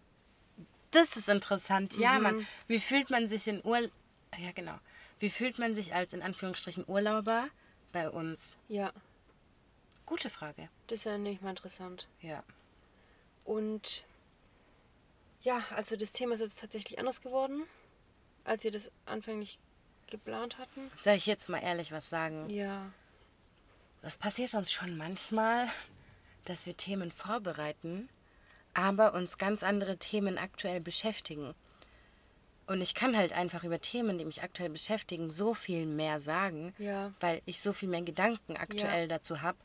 Das 0.91 1.15
ist 1.17 1.29
interessant. 1.29 1.97
Ja, 1.97 2.13
Mhm. 2.17 2.23
man. 2.23 2.47
Wie 2.67 2.79
fühlt 2.79 3.09
man 3.09 3.27
sich 3.29 3.47
in 3.47 3.61
Ur... 3.63 3.79
Ja, 4.37 4.51
genau. 4.53 4.77
Wie 5.19 5.29
fühlt 5.29 5.57
man 5.59 5.73
sich 5.75 5.93
als 5.95 6.13
in 6.13 6.21
Anführungsstrichen 6.21 6.83
Urlauber 6.87 7.47
bei 7.91 8.09
uns? 8.09 8.57
Ja, 8.67 8.91
Gute 10.05 10.29
Frage. 10.29 10.69
das 10.87 11.03
wäre 11.05 11.17
nämlich 11.19 11.41
mal 11.41 11.49
interessant. 11.49 12.07
Ja. 12.21 12.41
Und 13.43 14.05
ja, 15.41 15.61
also 15.75 15.95
das 15.97 16.11
Thema 16.13 16.33
ist 16.35 16.39
jetzt 16.41 16.59
tatsächlich 16.59 16.97
anders 16.99 17.21
geworden, 17.21 17.63
als 18.45 18.63
ihr 18.65 18.71
das 18.71 18.89
anfänglich 19.05 19.59
geplant 20.09 20.57
hatten. 20.57 20.89
Soll 21.01 21.15
ich 21.15 21.25
jetzt 21.25 21.49
mal 21.49 21.59
ehrlich 21.59 21.91
was 21.91 22.09
sagen? 22.09 22.49
Ja, 22.49 22.91
Das 24.01 24.17
passiert 24.17 24.53
uns 24.53 24.71
schon 24.71 24.95
manchmal, 24.95 25.67
dass 26.47 26.65
wir 26.65 26.75
Themen 26.77 27.11
vorbereiten, 27.11 28.09
aber 28.73 29.13
uns 29.13 29.37
ganz 29.37 29.63
andere 29.63 29.97
Themen 29.97 30.37
aktuell 30.37 30.79
beschäftigen. 30.79 31.53
Und 32.67 32.81
ich 32.81 32.95
kann 32.95 33.15
halt 33.15 33.31
einfach 33.33 33.63
über 33.63 33.79
Themen, 33.79 34.17
die 34.17 34.25
mich 34.25 34.43
aktuell 34.43 34.69
beschäftigen, 34.69 35.31
so 35.31 35.53
viel 35.53 35.85
mehr 35.85 36.19
sagen, 36.19 36.73
Ja. 36.77 37.13
weil 37.21 37.41
ich 37.45 37.61
so 37.61 37.71
viel 37.73 37.87
mehr 37.89 38.01
Gedanken 38.01 38.57
aktuell 38.57 39.01
Ja. 39.03 39.07
dazu 39.07 39.41
habe, 39.41 39.57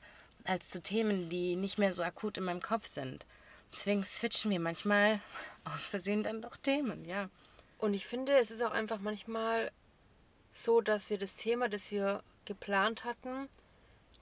als 0.45 0.71
zu 0.71 0.83
Themen, 0.83 1.29
die 1.29 1.57
nicht 1.57 1.79
mehr 1.79 1.92
so 1.92 2.03
akut 2.03 2.38
in 2.38 2.45
meinem 2.45 2.61
Kopf 2.62 2.87
sind. 2.87 3.27
Deswegen 3.75 4.05
switchen 4.05 4.51
wir 4.51 4.61
manchmal 4.61 5.21
aus 5.64 5.85
Versehen 5.85 6.23
dann 6.23 6.42
doch 6.42 6.57
Themen, 6.57 7.05
ja. 7.05 7.29
und 7.79 7.95
ich 7.95 8.07
finde, 8.07 8.37
es 8.38 8.51
ist 8.53 8.62
auch 8.62 8.71
einfach 8.73 9.01
manchmal 9.01 9.71
so, 10.53 10.81
dass 10.81 11.11
wir 11.11 11.18
das 11.18 11.35
Thema, 11.37 11.68
das 11.68 11.90
wir 11.90 12.23
geplant 12.45 13.05
hatten, 13.05 13.49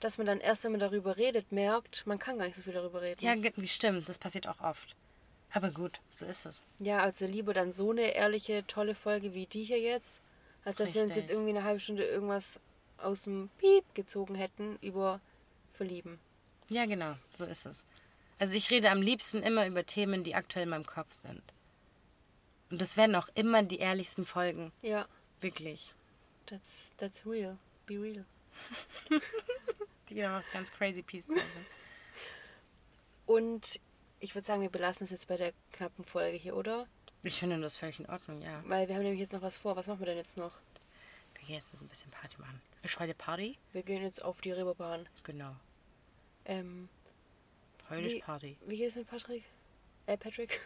dass 0.01 0.19
man 0.19 0.27
dann 0.27 0.41
erst, 0.41 0.65
wenn 0.65 0.73
man 0.73 0.81
darüber 0.81 1.17
redet, 1.17 1.53
merkt, 1.53 2.07
man 2.07 2.19
kann 2.19 2.39
gar 2.39 2.47
nicht 2.47 2.57
so 2.57 2.63
viel 2.63 2.73
darüber 2.73 3.03
reden. 3.03 3.25
Ja, 3.25 3.35
stimmt, 3.67 4.09
das 4.09 4.19
passiert 4.19 4.49
auch 4.49 4.61
oft. 4.61 4.97
Aber 5.53 5.71
gut, 5.71 6.01
so 6.13 6.27
ist 6.27 6.47
es. 6.47 6.63
Ja, 6.79 6.99
also 6.99 7.27
lieber 7.27 7.55
dann 7.55 7.73
so 7.73 7.91
eine 7.91 8.15
ehrliche, 8.15 8.67
tolle 8.67 8.95
Folge 8.95 9.35
wie 9.35 9.47
die 9.47 9.65
hier 9.65 9.81
jetzt, 9.81 10.21
als 10.65 10.79
dass 10.79 10.95
wir 10.95 11.03
uns 11.03 11.17
jetzt 11.17 11.31
irgendwie 11.31 11.51
eine 11.51 11.65
halbe 11.65 11.81
Stunde 11.81 12.05
irgendwas 12.05 12.61
aus 12.99 13.23
dem 13.25 13.51
Piep 13.59 13.85
gezogen 13.95 14.35
hätten 14.35 14.79
über 14.81 15.21
Verlieben. 15.75 16.19
Ja, 16.69 16.87
genau, 16.87 17.15
so 17.33 17.45
ist 17.45 17.67
es. 17.67 17.85
Also 18.39 18.57
ich 18.57 18.71
rede 18.71 18.91
am 18.91 19.03
liebsten 19.03 19.43
immer 19.43 19.67
über 19.67 19.85
Themen, 19.85 20.25
die 20.25 20.35
aktuell 20.35 20.65
in 20.65 20.71
meinem 20.71 20.87
Kopf 20.87 21.13
sind. 21.13 21.43
Und 22.71 22.81
das 22.81 22.97
werden 22.97 23.17
auch 23.17 23.29
immer 23.35 23.63
die 23.63 23.79
ehrlichsten 23.79 24.25
Folgen. 24.25 24.73
Ja, 24.83 25.07
Wirklich. 25.41 25.93
that's, 26.47 26.93
that's 26.99 27.27
real. 27.27 27.59
Be 27.87 28.01
real. 28.01 28.25
Die 30.11 30.17
dann 30.17 30.43
auch 30.43 30.53
ganz 30.53 30.71
crazy 30.73 31.03
Pieces. 31.03 31.41
Und 33.27 33.81
ich 34.19 34.35
würde 34.35 34.47
sagen, 34.47 34.61
wir 34.63 34.69
belassen 34.71 35.05
es 35.05 35.11
jetzt 35.11 35.29
bei 35.29 35.37
der 35.37 35.53
knappen 35.73 36.05
Folge 36.05 36.37
hier, 36.37 36.57
oder? 36.57 36.87
Ich 37.23 37.39
finde 37.39 37.61
das 37.61 37.77
völlig 37.77 38.01
in 38.01 38.07
Ordnung, 38.07 38.43
ja. 38.43 38.63
Weil 38.67 38.89
wir 38.89 38.95
haben 38.97 39.03
nämlich 39.03 39.21
jetzt 39.21 39.33
noch 39.33 39.43
was 39.43 39.57
vor. 39.57 39.77
Was 39.77 39.87
machen 39.87 40.01
wir 40.01 40.07
denn 40.07 40.17
jetzt 40.17 40.37
noch? 40.37 40.55
Wir 41.35 41.47
gehen 41.47 41.57
jetzt 41.57 41.81
ein 41.81 41.89
bisschen 41.89 42.11
Party 42.11 42.37
machen. 42.39 42.61
Ist 42.83 42.99
heute 42.99 43.15
Party? 43.15 43.57
Wir 43.73 43.83
gehen 43.83 44.03
jetzt 44.03 44.23
auf 44.25 44.41
die 44.41 44.53
Reeperbahn. 44.53 45.09
Genau. 45.25 45.55
Ähm, 46.45 46.89
Heute 47.89 48.05
Wie- 48.05 48.17
ist 48.19 48.25
Party. 48.25 48.57
wie 48.67 48.77
geht 48.77 48.89
es 48.89 48.97
mit 48.97 49.09
Patrick? 49.09 49.45
Äh, 50.07 50.17
Patrick? 50.17 50.61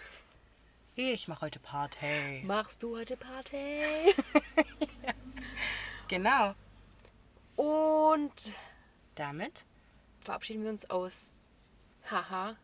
Ich 0.96 1.26
mache 1.26 1.40
heute 1.42 1.59
Party. 1.59 2.42
Machst 2.44 2.83
du 2.83 2.96
heute 2.96 3.16
Party? 3.16 3.83
Genau. 6.09 6.54
Und 7.57 8.52
Damit. 9.14 9.64
verabschieden 10.20 10.64
wir 10.64 10.70
uns 10.70 10.88
aus. 10.90 11.35
Haha. 12.11 12.57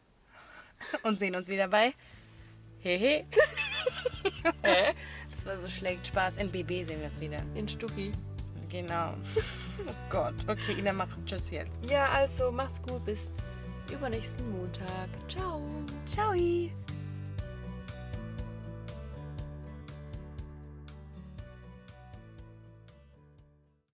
Und 1.03 1.19
sehen 1.19 1.35
uns 1.35 1.49
wieder 1.49 1.69
bei. 1.69 1.93
Hehe. 2.81 3.27
Hä? 4.63 4.95
Das 5.35 5.47
war 5.47 5.59
so 5.59 5.69
schlecht. 5.69 6.07
Spaß. 6.07 6.39
In 6.39 6.51
BB 6.51 6.87
sehen 6.87 7.01
wir 7.01 7.09
uns 7.09 7.21
wieder. 7.21 7.43
In 7.55 7.69
Stucki. 7.69 8.13
Genau. 8.69 9.15
Oh 9.87 9.95
Gott. 10.11 10.35
Okay, 10.47 10.79
Ina, 10.79 10.93
mach 10.93 11.09
Tschüss 11.25 11.51
jetzt. 11.51 11.71
Ja, 11.89 12.11
also 12.11 12.53
macht's 12.53 12.83
gut. 12.83 13.03
Bis 13.07 13.31
übernächsten 13.91 14.51
Montag. 14.51 15.09
Ciao. 15.27 15.63
Ciao. 16.05 16.35